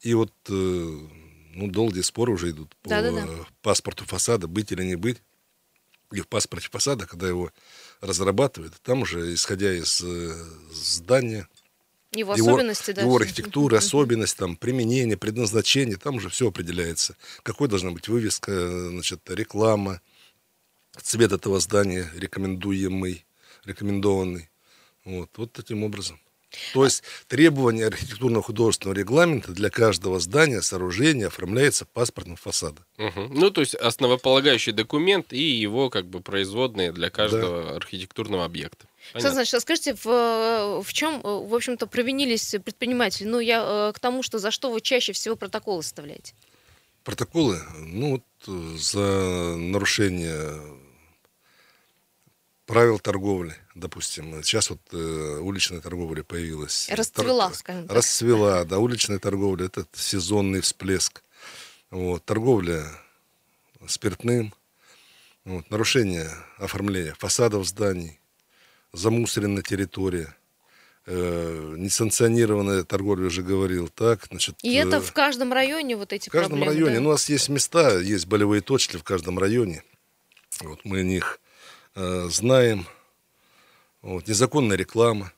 И 0.00 0.14
вот 0.14 0.32
э, 0.48 0.52
ну, 0.52 1.68
долгие 1.68 2.02
споры 2.02 2.32
уже 2.32 2.50
идут 2.50 2.74
по 2.82 2.88
да, 2.88 3.02
да, 3.02 3.10
да. 3.10 3.26
паспорту 3.62 4.04
фасада, 4.04 4.46
быть 4.46 4.70
или 4.72 4.84
не 4.84 4.96
быть. 4.96 5.18
И 6.12 6.20
в 6.20 6.28
паспорте 6.28 6.68
фасада, 6.70 7.06
когда 7.06 7.26
его 7.26 7.50
разрабатывают, 8.00 8.74
там 8.82 9.02
уже, 9.02 9.34
исходя 9.34 9.72
из 9.74 10.00
э, 10.02 10.34
здания, 10.70 11.48
его, 12.12 12.34
его 12.34 12.48
особенности, 12.48 12.92
да. 12.92 13.02
Его 13.02 13.16
архитектуры, 13.16 13.76
особенность, 13.76 14.36
там, 14.36 14.56
применение, 14.56 15.16
предназначение, 15.16 15.96
там 15.96 16.16
уже 16.16 16.28
все 16.28 16.48
определяется. 16.48 17.16
Какой 17.42 17.68
должна 17.68 17.90
быть 17.90 18.08
вывеска, 18.08 18.88
значит, 18.90 19.20
реклама, 19.28 20.00
цвет 20.96 21.32
этого 21.32 21.60
здания 21.60 22.10
рекомендуемый, 22.16 23.26
рекомендованный. 23.64 24.48
Вот, 25.04 25.30
вот 25.36 25.52
таким 25.52 25.84
образом. 25.84 26.18
То 26.72 26.84
есть 26.84 27.02
требования 27.26 27.86
архитектурно-художественного 27.86 28.94
регламента 28.94 29.52
для 29.52 29.68
каждого 29.68 30.20
здания, 30.20 30.62
сооружения 30.62 31.26
оформляется 31.26 31.86
паспортным 31.86 32.36
фасадом. 32.36 32.84
Угу. 32.98 33.28
Ну, 33.30 33.50
то 33.50 33.60
есть 33.60 33.74
основополагающий 33.74 34.72
документ 34.72 35.32
и 35.32 35.42
его 35.42 35.90
как 35.90 36.06
бы 36.06 36.20
производные 36.20 36.92
для 36.92 37.10
каждого 37.10 37.62
да. 37.62 37.76
архитектурного 37.76 38.44
объекта. 38.44 38.86
Понятно. 39.12 39.20
Что 39.20 39.34
значит, 39.34 39.54
а 39.54 39.60
скажите, 39.60 39.94
в, 39.94 40.82
в 40.82 40.92
чем, 40.92 41.20
в 41.22 41.54
общем-то, 41.54 41.86
провинились 41.86 42.54
предприниматели? 42.64 43.26
Ну, 43.26 43.40
я 43.40 43.62
э, 43.64 43.92
к 43.94 43.98
тому, 43.98 44.22
что 44.22 44.38
за 44.38 44.50
что 44.50 44.70
вы 44.70 44.80
чаще 44.80 45.12
всего 45.12 45.36
протоколы 45.36 45.82
составляете? 45.82 46.34
Протоколы? 47.04 47.60
Ну, 47.78 48.12
вот 48.12 48.24
э, 48.48 48.76
за 48.78 49.56
нарушение 49.56 50.60
правил 52.66 52.98
торговли, 52.98 53.54
допустим. 53.74 54.42
Сейчас 54.42 54.70
вот 54.70 54.80
э, 54.92 55.38
уличная 55.40 55.80
торговля 55.80 56.22
появилась. 56.22 56.88
Расцвела, 56.90 57.48
Тор... 57.48 57.56
скажем 57.56 57.86
так. 57.86 57.96
Расцвела, 57.96 58.64
да. 58.64 58.78
Уличная 58.78 59.18
торговля– 59.18 59.66
это 59.66 59.86
сезонный 59.94 60.60
всплеск. 60.60 61.22
Вот. 61.90 62.24
Торговля 62.24 62.84
спиртным, 63.86 64.52
вот. 65.44 65.70
нарушение 65.70 66.30
оформления 66.58 67.14
фасадов 67.18 67.66
зданий, 67.66 68.18
замусоренная 68.96 69.62
территория– 69.62 70.36
э, 71.06 71.74
несанкционированная 71.76 72.82
торговля, 72.84 73.26
уже 73.26 73.42
говорил, 73.42 73.88
так, 73.88 74.26
значит... 74.30 74.56
И 74.62 74.74
это 74.74 74.96
э, 74.96 75.00
в 75.00 75.12
каждом 75.12 75.52
районе 75.52 75.96
вот 75.96 76.12
эти 76.12 76.28
В 76.28 76.32
каждом 76.32 76.58
проблемы, 76.58 76.72
районе. 76.72 76.94
Да? 76.96 77.00
Ну, 77.00 77.08
у 77.10 77.12
нас 77.12 77.28
есть 77.28 77.48
места, 77.48 77.98
есть 78.00 78.26
болевые 78.26 78.60
точки 78.60 78.96
в 78.96 79.04
каждом 79.04 79.38
районе. 79.38 79.82
Вот 80.60 80.80
мы 80.84 81.00
о 81.00 81.02
них 81.02 81.40
Э, 81.96 82.28
знаем. 82.30 82.86
Вот, 84.02 84.28
незаконная 84.28 84.76
реклама. 84.76 85.32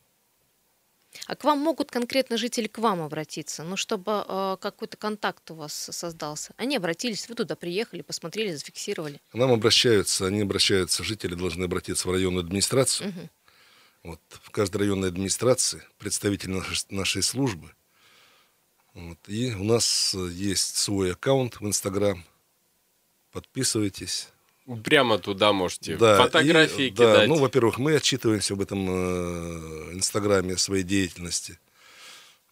А 1.27 1.37
к 1.37 1.44
вам 1.44 1.61
могут 1.61 1.90
конкретно 1.90 2.37
жители 2.37 2.66
к 2.66 2.79
вам 2.79 3.01
обратиться, 3.01 3.62
ну, 3.62 3.77
чтобы 3.77 4.25
э, 4.29 4.57
какой-то 4.61 4.97
контакт 4.97 5.51
у 5.53 5.55
вас 5.55 5.73
создался? 5.73 6.53
Они 6.57 6.77
обратились, 6.77 7.29
вы 7.29 7.37
туда 7.37 7.55
приехали, 7.55 8.03
посмотрели, 8.03 8.55
зафиксировали. 8.55 9.21
К 9.31 9.35
нам 9.37 9.53
обращаются, 9.53 10.27
они 10.27 10.42
обращаются, 10.42 11.05
жители 11.05 11.35
должны 11.37 11.64
обратиться 11.64 12.09
в 12.09 12.11
районную 12.11 12.44
администрацию. 12.44 13.11
Угу. 13.11 13.29
Вот, 14.03 14.21
в 14.29 14.51
каждой 14.51 14.79
районной 14.79 15.09
администрации 15.09 15.83
представитель 15.99 16.51
нашей, 16.51 16.87
нашей 16.91 17.23
службы. 17.23 17.75
Вот, 18.95 19.19
и 19.27 19.53
у 19.55 19.65
нас 19.65 20.15
есть 20.15 20.77
свой 20.77 21.13
аккаунт 21.13 21.61
в 21.61 21.67
Инстаграм. 21.67 22.25
Подписывайтесь 23.33 24.29
Прямо 24.85 25.19
туда 25.19 25.55
можете 25.55 25.97
да, 25.97 26.23
фотографии 26.23 26.89
и, 26.89 26.91
кидать. 26.91 27.21
Да, 27.21 27.27
ну, 27.27 27.37
во-первых, 27.37 27.79
мы 27.79 27.95
отчитываемся 27.95 28.53
об 28.53 28.61
этом 28.61 28.87
э, 28.87 29.95
Инстаграме 29.95 30.59
своей 30.59 30.85
деятельности. 30.85 31.59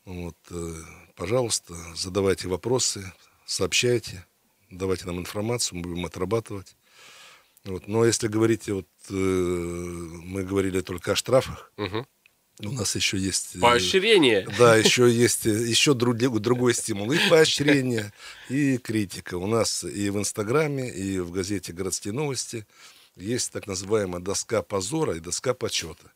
Вот, 0.07 0.37
э, 0.51 0.75
пожалуйста, 1.15 1.75
задавайте 1.95 2.49
вопросы, 2.49 3.13
сообщайте, 3.45 4.25
давайте 4.71 5.05
нам 5.05 5.19
информацию, 5.19 5.79
мы 5.79 5.83
будем 5.83 6.07
отрабатывать. 6.07 6.75
Вот, 7.67 7.89
но 7.89 8.05
если 8.05 8.29
говорить, 8.29 8.69
вот 8.69 8.87
э, 9.11 9.13
мы 9.13 10.45
говорили 10.45 10.81
только 10.81 11.13
о 11.13 11.17
штрафах, 11.17 11.73
угу. 11.77 12.07
У 12.63 12.73
нас 12.73 12.97
еще 12.97 13.19
есть... 13.19 13.57
Э, 13.57 13.59
поощрение. 13.59 14.49
Да, 14.59 14.77
еще 14.77 15.11
есть 15.11 15.47
э, 15.47 15.51
еще 15.51 15.93
друг, 15.93 16.17
другой 16.17 16.73
стимул. 16.73 17.13
И 17.13 17.19
поощрение, 17.29 18.13
и 18.49 18.79
критика. 18.79 19.37
У 19.37 19.47
нас 19.47 19.85
и 19.85 20.09
в 20.09 20.19
Инстаграме, 20.19 20.91
и 20.91 21.19
в 21.19 21.33
газете 21.33 21.75
«Городские 21.75 22.15
новости» 22.15 22.67
есть 23.15 23.53
так 23.53 23.67
называемая 23.67 24.23
доска 24.23 24.63
позора 24.63 25.17
и 25.17 25.21
доска 25.21 25.53
почета. 25.53 26.13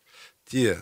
Те 0.46 0.78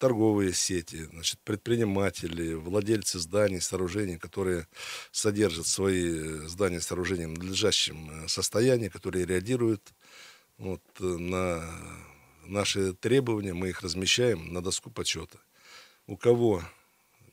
торговые 0.00 0.52
сети, 0.54 1.04
значит, 1.12 1.38
предприниматели, 1.44 2.54
владельцы 2.54 3.18
зданий, 3.18 3.60
сооружений, 3.60 4.18
которые 4.18 4.66
содержат 5.12 5.66
свои 5.66 6.18
э, 6.18 6.48
здания, 6.48 6.80
сооружения 6.80 7.28
в 7.28 7.32
надлежащем 7.32 8.26
состоянии, 8.26 8.88
которые 8.88 9.26
реагируют 9.26 9.92
вот, 10.58 10.82
на 10.98 11.62
наши 12.46 12.94
требования, 12.94 13.54
мы 13.54 13.68
их 13.68 13.82
размещаем 13.82 14.52
на 14.52 14.62
доску 14.62 14.90
почета. 14.90 15.38
У 16.06 16.16
кого 16.16 16.62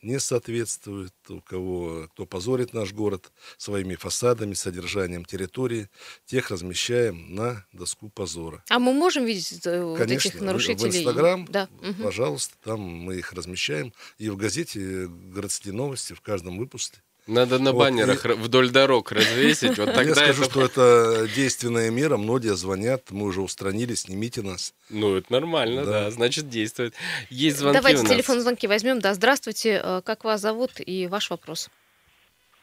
не 0.02 0.20
соответствует, 0.20 1.12
у 1.28 1.40
кого, 1.40 2.08
кто 2.12 2.26
позорит 2.26 2.72
наш 2.72 2.92
город 2.92 3.32
своими 3.56 3.94
фасадами, 3.94 4.54
содержанием 4.54 5.24
территории, 5.24 5.88
тех 6.26 6.50
размещаем 6.50 7.34
на 7.34 7.64
доску 7.72 8.08
позора. 8.08 8.62
А 8.68 8.78
мы 8.78 8.92
можем 8.92 9.24
видеть 9.24 9.60
э, 9.64 9.94
Конечно, 9.96 10.30
вот 10.30 10.34
этих 10.34 10.40
нарушителей? 10.40 10.90
в 10.90 10.96
Инстаграм, 10.96 11.46
да. 11.46 11.68
пожалуйста, 12.02 12.54
там 12.62 12.80
мы 12.80 13.16
их 13.16 13.32
размещаем. 13.32 13.92
И 14.18 14.28
в 14.28 14.36
газете 14.36 15.06
«Городские 15.08 15.74
новости» 15.74 16.12
в 16.12 16.20
каждом 16.20 16.58
выпуске 16.58 17.02
надо 17.28 17.58
на 17.58 17.72
вот, 17.72 17.80
баннерах 17.80 18.24
и... 18.24 18.28
вдоль 18.28 18.70
дорог 18.70 19.12
развесить. 19.12 19.78
Вот 19.78 19.86
тогда 19.94 20.24
Я 20.24 20.32
скажу, 20.32 20.42
это... 20.44 20.50
что 20.50 20.64
это 20.64 21.34
действенная 21.34 21.90
мера. 21.90 22.16
Многие 22.16 22.54
звонят, 22.56 23.10
мы 23.10 23.26
уже 23.26 23.42
устранили, 23.42 23.94
снимите 23.94 24.42
нас. 24.42 24.74
Ну, 24.90 25.16
это 25.16 25.30
нормально, 25.30 25.84
да, 25.84 26.04
да 26.04 26.10
значит, 26.10 26.48
действует. 26.48 26.94
Есть 27.28 27.58
звонки 27.58 27.78
Давайте 27.78 28.06
телефон 28.06 28.40
звонки 28.40 28.66
возьмем. 28.66 29.00
Да, 29.00 29.14
здравствуйте. 29.14 29.80
Э, 29.82 30.00
как 30.02 30.24
вас 30.24 30.40
зовут 30.40 30.72
и 30.84 31.06
ваш 31.06 31.30
вопрос? 31.30 31.70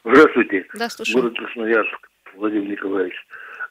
Здравствуйте. 0.04 0.66
Да, 0.74 0.90
слушаю. 0.90 1.22
Город 1.22 1.38
Красноярск, 1.38 2.10
Владимир 2.34 2.70
Николаевич. 2.70 3.14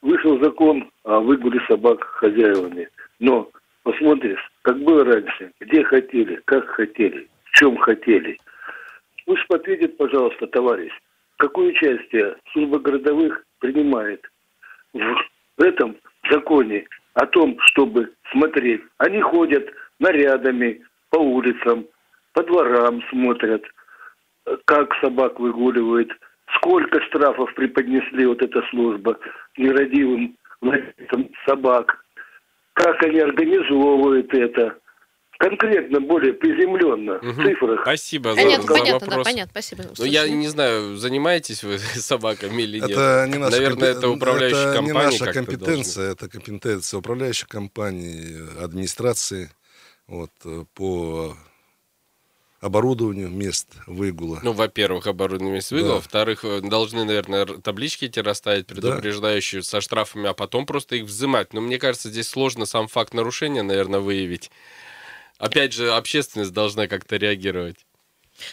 Вышел 0.02 0.42
закон 0.42 0.90
о 1.04 1.20
выгуле 1.20 1.60
собак 1.68 2.02
хозяевами. 2.04 2.88
Но 3.18 3.50
посмотришь, 3.82 4.40
как 4.62 4.78
было 4.82 5.04
раньше, 5.04 5.52
где 5.60 5.84
хотели, 5.84 6.40
как 6.46 6.66
хотели, 6.68 7.28
в 7.44 7.58
чем 7.58 7.76
хотели– 7.76 8.38
Пусть 9.26 9.44
ответит, 9.50 9.96
пожалуйста, 9.96 10.46
товарищ, 10.46 10.92
какое 11.38 11.68
участие 11.70 12.36
служба 12.52 12.78
городовых 12.78 13.44
принимает 13.58 14.24
в 14.92 15.62
этом 15.62 15.96
законе 16.30 16.86
о 17.14 17.26
том, 17.26 17.58
чтобы 17.60 18.12
смотреть. 18.30 18.82
Они 18.98 19.20
ходят 19.20 19.68
нарядами 19.98 20.80
по 21.10 21.18
улицам, 21.18 21.86
по 22.34 22.42
дворам 22.44 23.02
смотрят, 23.10 23.64
как 24.64 24.94
собак 25.02 25.40
выгуливают, 25.40 26.10
сколько 26.56 27.00
штрафов 27.02 27.52
преподнесли 27.54 28.26
вот 28.26 28.42
эта 28.42 28.62
служба 28.70 29.18
нерадивым 29.56 30.36
владельцам 30.60 31.30
собак, 31.48 32.04
как 32.74 33.02
они 33.02 33.18
организовывают 33.18 34.32
это 34.32 34.78
конкретно, 35.38 36.00
более 36.00 36.32
приземленно, 36.34 37.16
угу. 37.16 37.30
в 37.30 37.44
цифрах. 37.44 37.80
Спасибо 37.82 38.30
за, 38.34 38.36
понятно, 38.36 38.62
за 38.62 38.72
понятно, 38.72 38.92
вопрос. 38.92 39.16
Да, 39.16 39.30
понятно, 39.30 39.50
спасибо. 39.50 39.84
Ну, 39.98 40.04
я 40.04 40.28
не 40.28 40.48
знаю, 40.48 40.96
занимаетесь 40.96 41.62
вы 41.62 41.78
собаками 41.94 42.62
или 42.62 42.80
нет. 42.80 42.90
Это 42.90 43.26
не 43.28 43.38
наша 43.38 43.56
Наверное, 43.56 43.92
компи... 43.92 43.98
это 43.98 44.08
управляющая 44.08 44.58
это 44.58 44.74
компания. 44.74 44.90
Это 44.90 45.10
не 45.10 45.18
наша 45.18 45.32
компетенция, 45.32 46.12
это 46.12 46.28
компетенция 46.28 46.98
управляющей 46.98 47.46
компании, 47.46 48.62
администрации 48.62 49.50
вот, 50.06 50.30
по 50.74 51.36
оборудованию 52.60 53.28
мест 53.28 53.68
выгула. 53.86 54.40
Ну, 54.42 54.52
во-первых, 54.52 55.06
оборудование 55.06 55.54
мест 55.54 55.70
выгула, 55.70 55.88
да. 55.88 55.94
во-вторых, 55.96 56.44
э, 56.44 56.60
должны, 56.62 57.04
наверное, 57.04 57.46
таблички 57.46 58.06
эти 58.06 58.18
расставить, 58.20 58.66
предупреждающие 58.66 59.60
да. 59.60 59.66
со 59.66 59.80
штрафами, 59.80 60.28
а 60.28 60.34
потом 60.34 60.66
просто 60.66 60.96
их 60.96 61.04
взимать. 61.04 61.52
Но 61.52 61.60
мне 61.60 61.78
кажется, 61.78 62.08
здесь 62.08 62.28
сложно 62.28 62.66
сам 62.66 62.88
факт 62.88 63.14
нарушения, 63.14 63.62
наверное, 63.62 64.00
выявить. 64.00 64.50
Опять 65.38 65.72
же, 65.72 65.92
общественность 65.92 66.52
должна 66.52 66.86
как-то 66.88 67.16
реагировать. 67.16 67.86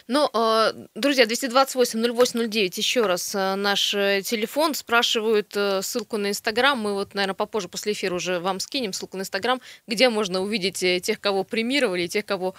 Ну, 0.08 0.30
э, 0.34 0.72
друзья, 0.96 1.26
228-08-09, 1.26 2.78
еще 2.78 3.06
раз 3.06 3.36
э, 3.36 3.56
наш 3.56 3.93
э, 3.93 4.22
телефон. 4.22 4.74
Спрашивают 4.74 5.54
ссылку 5.86 6.17
на 6.17 6.30
Инстаграм. 6.30 6.78
Мы 6.78 6.93
вот, 6.93 7.13
наверное, 7.13 7.36
попозже 7.36 7.67
после 7.67 7.93
эфира 7.93 8.15
уже 8.15 8.39
вам 8.39 8.60
скинем 8.60 8.93
ссылку 8.93 9.17
на 9.17 9.22
Инстаграм, 9.22 9.60
где 9.88 10.10
можно 10.10 10.41
увидеть 10.41 10.80
тех, 11.04 11.19
кого 11.19 11.43
премировали, 11.43 12.08
тех, 12.08 12.26
кого 12.26 12.56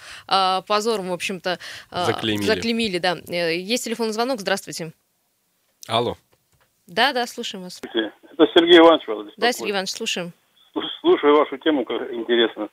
позором, 0.67 1.09
в 1.09 1.13
общем-то, 1.13 1.59
заклеймили. 1.91 2.45
заклеймили. 2.45 2.97
Да. 2.99 3.13
Есть 3.13 3.85
телефонный 3.85 4.13
звонок. 4.13 4.39
Здравствуйте. 4.39 4.91
Алло. 5.87 6.17
Да, 6.87 7.13
да, 7.13 7.25
слушаем 7.27 7.63
вас. 7.63 7.81
Это 7.83 8.47
Сергей 8.53 8.79
Иванович. 8.79 9.33
Да, 9.37 9.51
Сергей 9.51 9.71
Иванович, 9.71 9.91
слушаем. 9.91 10.33
Слушаю 11.01 11.35
вашу 11.35 11.57
тему, 11.57 11.85
как 11.85 12.11
интересно. 12.11 12.69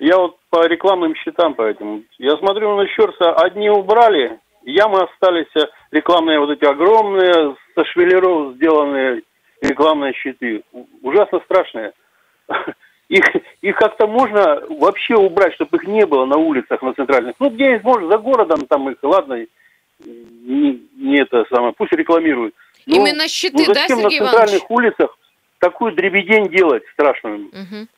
Я 0.00 0.16
вот 0.16 0.38
по 0.48 0.66
рекламным 0.66 1.14
счетам 1.14 1.54
поэтому. 1.54 2.02
Я 2.18 2.36
смотрю 2.38 2.74
на 2.74 2.86
Щерса, 2.88 3.34
одни 3.34 3.68
убрали, 3.68 4.40
ямы 4.62 5.02
остались 5.02 5.54
э, 5.54 5.66
рекламные 5.90 6.40
вот 6.40 6.50
эти 6.50 6.64
огромные, 6.64 7.54
со 7.74 7.84
швеллеров 7.84 8.54
сделанные 8.54 9.22
рекламные 9.60 10.14
щиты. 10.14 10.62
Ужасно 11.02 11.40
страшные. 11.44 11.92
Их, 13.10 13.24
их 13.60 13.74
как-то 13.74 14.06
можно 14.06 14.62
вообще 14.68 15.16
убрать, 15.16 15.52
чтобы 15.54 15.78
их 15.78 15.88
не 15.88 16.06
было 16.06 16.26
на 16.26 16.36
улицах, 16.36 16.80
на 16.80 16.94
центральных. 16.94 17.34
Ну, 17.40 17.50
где-нибудь, 17.50 17.82
может, 17.82 18.08
за 18.08 18.18
городом 18.18 18.66
там 18.68 18.88
их, 18.88 18.98
ладно, 19.02 19.44
не, 20.04 20.80
не 20.96 21.20
это 21.20 21.44
самое, 21.52 21.72
пусть 21.76 21.90
рекламируют. 21.90 22.54
Но, 22.86 22.94
Именно 22.94 23.26
щиты, 23.26 23.64
ну, 23.66 23.74
зачем 23.74 23.96
да, 23.96 24.02
Сергей 24.02 24.20
на 24.20 24.26
центральных 24.26 24.60
Иванович? 24.60 24.64
улицах 24.68 25.18
такую 25.58 25.92
дребедень 25.92 26.50
делать 26.50 26.84
страшную? 26.92 27.48
Угу. 27.48 27.88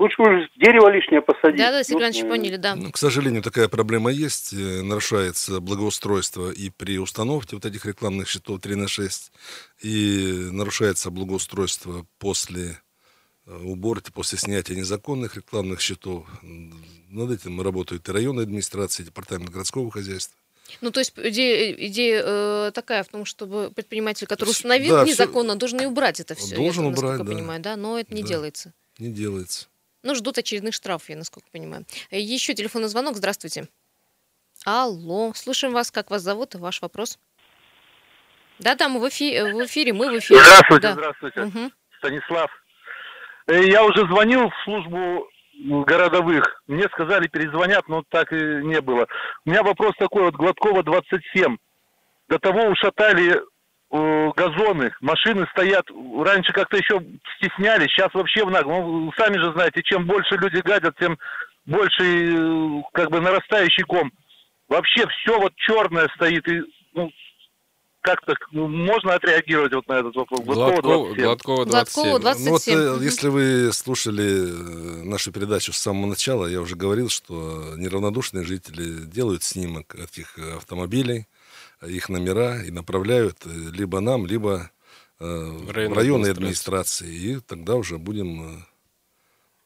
Лучше 0.00 0.22
уже 0.22 0.48
дерево 0.56 0.88
лишнее 0.88 1.20
посадить. 1.20 1.58
Да, 1.58 1.70
да, 1.70 1.84
Сергей 1.84 2.00
Иванович, 2.00 2.22
ну, 2.22 2.28
поняли, 2.30 2.56
да. 2.56 2.74
Ну, 2.74 2.90
к 2.90 2.96
сожалению, 2.96 3.42
такая 3.42 3.68
проблема 3.68 4.10
есть. 4.10 4.54
Э, 4.54 4.80
нарушается 4.80 5.60
благоустройство 5.60 6.50
и 6.50 6.70
при 6.70 6.98
установке 6.98 7.54
вот 7.56 7.66
этих 7.66 7.84
рекламных 7.84 8.26
щитов 8.26 8.62
3 8.62 8.76
на 8.76 8.88
6, 8.88 9.30
и 9.82 10.48
нарушается 10.52 11.10
благоустройство 11.10 12.06
после 12.18 12.80
э, 13.44 13.54
уборки, 13.62 14.10
после 14.10 14.38
снятия 14.38 14.74
незаконных 14.74 15.36
рекламных 15.36 15.82
счетов. 15.82 16.26
Над 17.10 17.32
этим 17.32 17.60
работают 17.60 18.08
и 18.08 18.12
районная 18.12 18.44
администрация, 18.44 19.04
и 19.04 19.06
департамент 19.06 19.50
городского 19.50 19.90
хозяйства. 19.90 20.34
Ну, 20.80 20.92
то 20.92 21.00
есть 21.00 21.12
идея, 21.14 21.72
идея 21.72 22.22
э, 22.24 22.70
такая 22.72 23.04
в 23.04 23.08
том, 23.08 23.26
чтобы 23.26 23.70
предприниматель, 23.70 24.26
который 24.26 24.50
установил 24.50 24.94
да, 24.94 25.04
незаконно, 25.04 25.50
все... 25.50 25.58
должен 25.58 25.80
и 25.82 25.84
убрать 25.84 26.20
это 26.20 26.34
все. 26.34 26.56
Должен 26.56 26.84
я, 26.84 26.90
убрать, 26.90 27.18
да. 27.18 27.24
понимаю, 27.24 27.60
да, 27.60 27.76
но 27.76 27.98
это 27.98 28.14
не 28.14 28.22
да. 28.22 28.28
делается. 28.28 28.72
Не 28.98 29.12
делается. 29.12 29.68
Ну, 30.02 30.14
ждут 30.14 30.38
очередных 30.38 30.74
штрафов, 30.74 31.08
я 31.10 31.16
насколько 31.16 31.48
понимаю. 31.50 31.84
Еще 32.10 32.54
телефонный 32.54 32.88
звонок. 32.88 33.16
Здравствуйте. 33.16 33.68
Алло, 34.64 35.32
слушаем 35.34 35.74
вас. 35.74 35.90
Как 35.90 36.10
вас 36.10 36.22
зовут? 36.22 36.54
Ваш 36.54 36.82
вопрос. 36.82 37.18
Да-да, 38.58 38.88
мы 38.88 39.00
в 39.00 39.08
эфире, 39.08 39.54
в 39.54 39.64
эфире, 39.64 39.92
мы 39.92 40.10
в 40.10 40.18
эфире. 40.18 40.40
Здравствуйте, 40.40 40.82
да. 40.82 40.92
здравствуйте. 40.92 41.40
Угу. 41.42 41.72
Станислав. 41.98 42.50
Э, 43.46 43.64
я 43.64 43.84
уже 43.84 44.06
звонил 44.06 44.50
в 44.50 44.64
службу 44.64 45.28
городовых. 45.84 46.62
Мне 46.66 46.84
сказали, 46.92 47.26
перезвонят, 47.28 47.88
но 47.88 48.02
так 48.08 48.32
и 48.32 48.36
не 48.36 48.80
было. 48.80 49.06
У 49.44 49.50
меня 49.50 49.62
вопрос 49.62 49.94
такой, 49.98 50.24
вот 50.24 50.34
Гладкова 50.34 50.82
27. 50.82 51.56
До 52.28 52.38
того 52.38 52.62
ушатали 52.68 53.40
газоны, 53.90 54.92
машины 55.00 55.46
стоят, 55.50 55.84
раньше 56.24 56.52
как-то 56.52 56.76
еще 56.76 57.00
стеснялись, 57.36 57.90
сейчас 57.90 58.12
вообще 58.14 58.44
в 58.44 58.50
нагло. 58.50 58.80
Ну, 58.80 59.12
сами 59.16 59.36
же 59.38 59.52
знаете, 59.52 59.82
чем 59.82 60.06
больше 60.06 60.36
люди 60.36 60.60
гадят, 60.60 60.96
тем 60.98 61.18
больше 61.66 62.02
э, 62.02 62.82
как 62.92 63.10
бы 63.10 63.20
нарастающий 63.20 63.84
ком. 63.84 64.12
Вообще 64.68 65.04
все 65.08 65.38
вот 65.40 65.52
черное 65.56 66.08
стоит, 66.14 66.46
и 66.48 66.62
ну, 66.94 67.10
как-то 68.02 68.34
ну, 68.52 68.68
можно 68.68 69.14
отреагировать 69.14 69.74
вот 69.74 69.88
на 69.88 69.94
этот 69.94 70.14
вопрос? 70.14 70.40
Гладкова, 70.40 71.14
Гладкова 71.14 71.66
27. 71.66 72.04
Гладкова 72.04 72.18
27. 72.20 72.44
Ну, 72.44 72.92
вот, 72.92 73.00
э, 73.00 73.04
если 73.04 73.28
вы 73.28 73.72
слушали 73.72 75.02
э, 75.02 75.04
нашу 75.04 75.32
передачу 75.32 75.72
с 75.72 75.78
самого 75.78 76.06
начала, 76.06 76.46
я 76.46 76.60
уже 76.60 76.76
говорил, 76.76 77.08
что 77.08 77.74
неравнодушные 77.76 78.44
жители 78.44 79.04
делают 79.04 79.42
снимок 79.42 79.96
этих 79.96 80.38
автомобилей, 80.56 81.26
их 81.86 82.08
номера 82.08 82.62
и 82.62 82.70
направляют 82.70 83.38
э, 83.46 83.50
либо 83.72 84.00
нам, 84.00 84.26
либо 84.26 84.70
в 85.18 85.70
районной 85.70 86.30
администрации. 86.30 87.12
И 87.14 87.40
тогда 87.40 87.74
уже 87.76 87.98
будем 87.98 88.64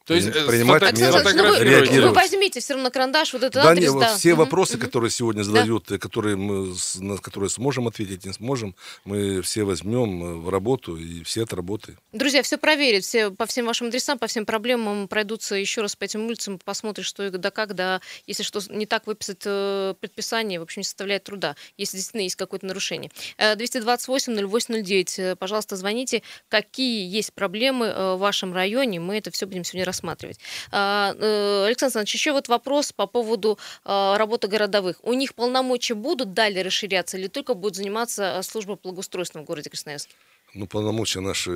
то 0.04 0.12
есть 0.12 0.30
принимать 0.32 0.82
меры, 0.98 1.22
ну, 1.34 1.92
вы, 1.92 2.08
вы 2.08 2.12
возьмите 2.12 2.60
все 2.60 2.74
равно 2.74 2.90
карандаш, 2.90 3.32
вот 3.32 3.42
этот 3.42 3.62
да, 3.62 3.70
адрес, 3.70 3.92
не, 3.92 4.00
да. 4.00 4.14
Все 4.16 4.34
угу, 4.34 4.42
вопросы, 4.42 4.74
угу. 4.74 4.84
которые 4.84 5.10
сегодня 5.10 5.42
задают, 5.42 5.86
да. 5.88 5.96
которые 5.96 6.36
мы, 6.36 6.74
на 6.96 7.16
которые 7.16 7.48
сможем 7.48 7.88
ответить, 7.88 8.26
не 8.26 8.32
сможем, 8.34 8.76
мы 9.04 9.40
все 9.40 9.64
возьмем 9.64 10.22
э, 10.22 10.34
в 10.34 10.50
работу 10.50 10.96
и 10.96 11.22
все 11.24 11.44
отработаем. 11.44 11.98
Друзья, 12.12 12.42
все 12.42 12.58
проверят, 12.58 13.04
все 13.04 13.30
по 13.30 13.46
всем 13.46 13.64
вашим 13.64 13.86
адресам, 13.86 14.18
по 14.18 14.26
всем 14.26 14.44
проблемам 14.44 15.08
пройдутся 15.08 15.54
еще 15.54 15.80
раз 15.80 15.96
по 15.96 16.04
этим 16.04 16.26
улицам, 16.26 16.58
посмотрят, 16.62 17.06
что 17.06 17.24
и 17.24 17.30
да 17.30 17.50
как, 17.50 17.74
да, 17.74 18.02
если 18.26 18.42
что 18.42 18.60
не 18.68 18.84
так 18.84 19.06
выписать 19.06 19.40
э, 19.46 19.94
предписание, 19.98 20.60
в 20.60 20.64
общем, 20.64 20.80
не 20.80 20.84
составляет 20.84 21.24
труда, 21.24 21.56
если 21.78 21.96
действительно 21.96 22.22
есть 22.22 22.36
какое-то 22.36 22.66
нарушение. 22.66 23.10
228-08-09, 23.38 25.14
э, 25.16 25.36
пожалуйста, 25.36 25.76
звоните, 25.76 26.22
какие 26.50 27.08
есть 27.08 27.32
проблемы 27.32 28.16
в 28.16 28.18
вашем 28.18 28.52
районе, 28.52 29.00
мы 29.00 29.16
это 29.16 29.30
все 29.30 29.46
будем 29.46 29.64
сегодня 29.64 29.93
рассматривать. 29.94 30.38
А, 30.70 31.14
э, 31.18 31.66
Александр 31.66 31.84
Александрович, 31.84 32.14
еще 32.14 32.32
вот 32.32 32.48
вопрос 32.48 32.92
по 32.92 33.06
поводу 33.06 33.58
а, 33.84 34.18
работы 34.18 34.48
городовых. 34.48 34.96
У 35.02 35.12
них 35.12 35.34
полномочия 35.34 35.94
будут 35.94 36.34
далее 36.34 36.62
расширяться 36.62 37.16
или 37.16 37.28
только 37.28 37.54
будет 37.54 37.76
заниматься 37.76 38.38
а, 38.38 38.42
служба 38.42 38.78
благоустройства 38.82 39.40
в 39.40 39.44
городе 39.44 39.70
Красноярск? 39.70 40.08
Ну, 40.54 40.66
полномочия 40.66 41.20
наши 41.20 41.50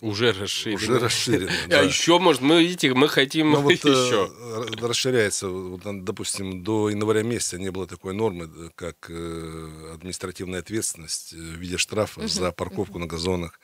уже 0.00 0.32
расширены. 0.32 0.76
Уже 0.76 0.98
расширены, 0.98 1.50
да. 1.68 1.80
А 1.80 1.82
еще, 1.82 2.18
может, 2.18 2.42
мы, 2.42 2.62
видите, 2.62 2.92
мы 2.92 3.08
хотим 3.08 3.52
ну, 3.52 3.60
вот, 3.62 3.72
еще. 3.72 4.30
Э, 4.38 4.86
расширяется, 4.86 5.48
вот, 5.48 5.80
допустим, 6.04 6.62
до 6.62 6.90
января 6.90 7.22
месяца 7.22 7.58
не 7.58 7.70
было 7.70 7.86
такой 7.86 8.12
нормы, 8.12 8.50
как 8.74 9.06
э, 9.08 9.92
административная 9.94 10.60
ответственность 10.60 11.32
в 11.32 11.36
виде 11.36 11.78
штрафа 11.78 12.26
за 12.28 12.52
парковку 12.52 12.98
на 12.98 13.06
газонах 13.06 13.58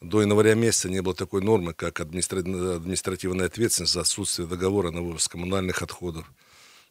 до 0.00 0.22
января 0.22 0.54
месяца 0.54 0.88
не 0.88 1.02
было 1.02 1.14
такой 1.14 1.42
нормы, 1.42 1.74
как 1.74 2.00
административная 2.00 3.46
ответственность 3.46 3.92
за 3.92 4.00
отсутствие 4.00 4.48
договора 4.48 4.90
на 4.90 5.02
вывоз 5.02 5.28
коммунальных 5.28 5.82
отходов. 5.82 6.30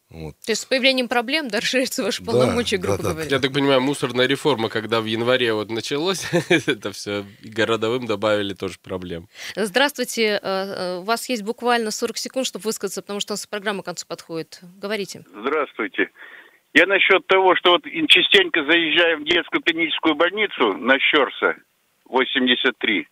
Вот. 0.10 0.36
То 0.46 0.52
есть 0.54 0.62
с 0.62 0.66
появлением 0.66 1.10
проблем 1.10 1.50
да, 1.50 1.60
расширяются 1.60 2.02
ваши 2.02 2.24
да, 2.24 2.32
полномочия, 2.32 2.78
грубо 2.78 3.04
да, 3.04 3.10
говоря. 3.10 3.30
Я 3.30 3.40
так 3.40 3.52
понимаю, 3.52 3.82
мусорная 3.82 4.26
реформа, 4.26 4.70
когда 4.70 5.02
в 5.02 5.06
январе 5.06 5.54
вот 5.54 5.70
началось, 5.70 6.26
это 6.50 6.94
все 6.94 7.26
городовым 7.44 8.06
добавили 8.06 8.54
тоже 8.54 8.78
проблем. 8.82 9.28
Здравствуйте. 9.56 10.40
Э, 10.42 10.42
э, 10.42 10.98
у 11.00 11.02
вас 11.02 11.28
есть 11.28 11.44
буквально 11.44 11.92
40 11.92 12.18
секунд, 12.18 12.48
чтобы 12.48 12.64
высказаться, 12.64 13.02
потому 13.02 13.20
что 13.20 13.34
у 13.34 13.36
нас 13.36 13.46
программа 13.48 13.84
к 13.84 13.86
концу 13.86 14.06
подходит. 14.08 14.62
Говорите. 14.78 15.26
Здравствуйте. 15.30 16.10
Я 16.74 16.86
насчет 16.86 17.28
того, 17.28 17.56
что 17.58 17.72
вот 17.72 17.84
частенько 17.84 18.64
заезжаем 18.64 19.22
в 19.22 19.26
детскую 19.26 19.62
клиническую 19.62 20.16
больницу 20.16 20.74
на 20.78 20.98
Щерса, 21.00 21.58
83. 22.10 23.08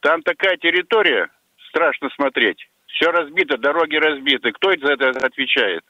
Там 0.00 0.22
такая 0.22 0.56
территория, 0.56 1.28
страшно 1.68 2.10
смотреть. 2.16 2.58
Все 2.86 3.10
разбито, 3.10 3.56
дороги 3.56 3.96
разбиты. 3.96 4.52
Кто 4.52 4.70
за 4.70 4.92
это 4.92 5.10
отвечает? 5.10 5.82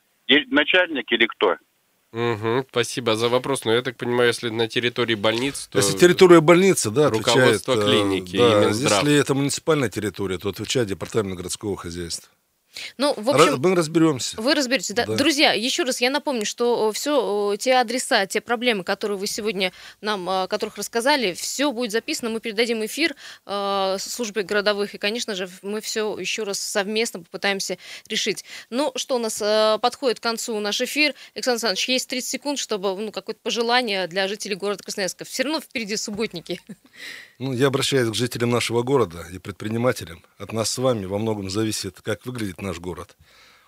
Начальник 0.49 1.11
или 1.11 1.27
кто? 1.27 1.57
Угу, 2.12 2.66
спасибо 2.71 3.16
за 3.16 3.29
вопрос. 3.29 3.64
Но 3.64 3.73
я 3.73 3.83
так 3.83 3.97
понимаю, 3.97 4.29
если 4.29 4.51
на 4.51 4.68
территории 4.68 5.14
больницы, 5.14 5.68
то... 5.71 5.79
Если 5.79 5.97
территория 5.97 6.40
больницы, 6.40 6.90
да, 6.90 7.09
руководство 7.09 7.75
отвечает, 7.75 7.88
э, 7.88 8.05
клиники 8.05 8.37
да, 8.37 8.68
Если 8.68 9.18
это 9.18 9.35
муниципальная 9.35 9.88
территория, 9.88 10.37
то 10.37 10.51
отвечает 10.51 10.88
департамент 10.88 11.37
городского 11.37 11.77
хозяйства. 11.77 12.31
Ну, 12.99 13.15
в 13.17 13.31
общем, 13.31 13.59
мы 13.61 13.75
разберемся. 13.75 14.41
Вы 14.41 14.55
разберетесь, 14.55 14.95
да. 14.95 15.07
да. 15.07 15.17
Друзья, 15.17 15.53
еще 15.53 15.83
раз 15.83 16.01
я 16.01 16.11
напомню, 16.11 16.45
что 16.45 16.91
все 16.93 17.57
те 17.59 17.75
адреса, 17.75 18.27
те 18.27 18.41
проблемы, 18.41 18.85
которые 18.85 19.19
вы 19.19 19.27
сегодня 19.27 19.73
нам, 20.01 20.29
о 20.29 20.47
которых 20.49 20.77
рассказали, 20.77 21.33
все 21.35 21.71
будет 21.73 21.93
записано. 21.93 22.31
Мы 22.31 22.41
передадим 22.41 22.85
эфир 22.85 23.15
э, 23.47 23.97
службе 23.99 24.43
городовых, 24.43 24.95
и, 24.95 24.99
конечно 24.99 25.35
же, 25.35 25.49
мы 25.63 25.81
все 25.81 26.19
еще 26.19 26.45
раз 26.45 26.59
совместно 26.61 27.21
попытаемся 27.21 27.79
решить. 28.09 28.45
Ну, 28.71 28.93
что 28.97 29.17
у 29.17 29.19
нас 29.19 29.41
э, 29.43 29.79
подходит 29.81 30.21
к 30.21 30.23
концу 30.23 30.59
наш 30.61 30.81
эфир. 30.81 31.15
Александр 31.35 31.57
Александрович, 31.57 31.89
есть 31.89 32.09
30 32.09 32.29
секунд, 32.29 32.59
чтобы 32.59 32.97
ну, 32.97 33.13
какое-то 33.13 33.41
пожелание 33.43 34.07
для 34.07 34.29
жителей 34.29 34.55
города 34.55 34.83
Красноярска. 34.83 35.25
Все 35.25 35.43
равно 35.43 35.61
впереди 35.61 35.97
субботники. 35.97 36.61
Ну, 37.39 37.53
я 37.53 37.67
обращаюсь 37.67 38.09
к 38.09 38.15
жителям 38.15 38.51
нашего 38.51 38.83
города 38.83 39.27
и 39.33 39.39
предпринимателям. 39.39 40.25
От 40.39 40.53
нас 40.53 40.71
с 40.71 40.79
вами 40.79 41.07
во 41.07 41.19
многом 41.19 41.51
зависит, 41.51 42.01
как 42.01 42.25
выглядит 42.25 42.62
наш 42.62 42.79
город. 42.79 43.16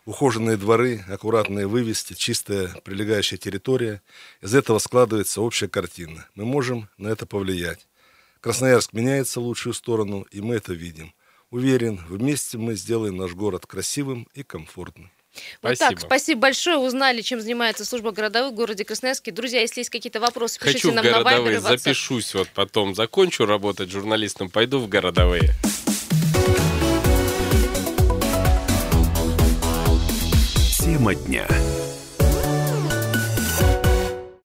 Ухоженные 0.06 0.56
дворы, 0.56 1.04
аккуратные 1.08 1.66
вывески, 1.66 2.14
чистая 2.14 2.68
прилегающая 2.84 3.38
территория. 3.38 4.02
Из 4.40 4.54
этого 4.54 4.78
складывается 4.78 5.40
общая 5.40 5.68
картина. 5.68 6.26
Мы 6.34 6.44
можем 6.44 6.88
на 6.98 7.08
это 7.08 7.26
повлиять. 7.26 7.86
Красноярск 8.40 8.92
меняется 8.92 9.40
в 9.40 9.44
лучшую 9.44 9.72
сторону, 9.72 10.26
и 10.30 10.40
мы 10.40 10.56
это 10.56 10.74
видим. 10.74 11.14
Уверен, 11.50 12.04
вместе 12.08 12.58
мы 12.58 12.74
сделаем 12.74 13.16
наш 13.16 13.32
город 13.32 13.66
красивым 13.66 14.28
и 14.34 14.42
комфортным. 14.42 15.10
Вот 15.62 15.76
спасибо. 15.76 16.00
так, 16.00 16.00
спасибо 16.00 16.40
большое. 16.42 16.76
Узнали, 16.76 17.22
чем 17.22 17.40
занимается 17.40 17.84
служба 17.84 18.12
городовых 18.12 18.52
в 18.52 18.56
городе 18.56 18.84
Красноярске. 18.84 19.32
Друзья, 19.32 19.60
если 19.60 19.80
есть 19.80 19.90
какие-то 19.90 20.20
вопросы, 20.20 20.60
пишите 20.60 20.78
Хочу 20.78 20.92
нам 20.92 21.04
в 21.04 21.08
городовые, 21.08 21.60
на 21.60 21.66
Viber, 21.66 21.78
запишусь 21.78 22.34
вот 22.34 22.48
потом, 22.50 22.94
закончу 22.94 23.46
работать 23.46 23.90
журналистом, 23.90 24.50
пойду 24.50 24.78
в 24.78 24.88
городовые. 24.88 25.54
Тема 31.04 31.14
дня. 31.14 31.73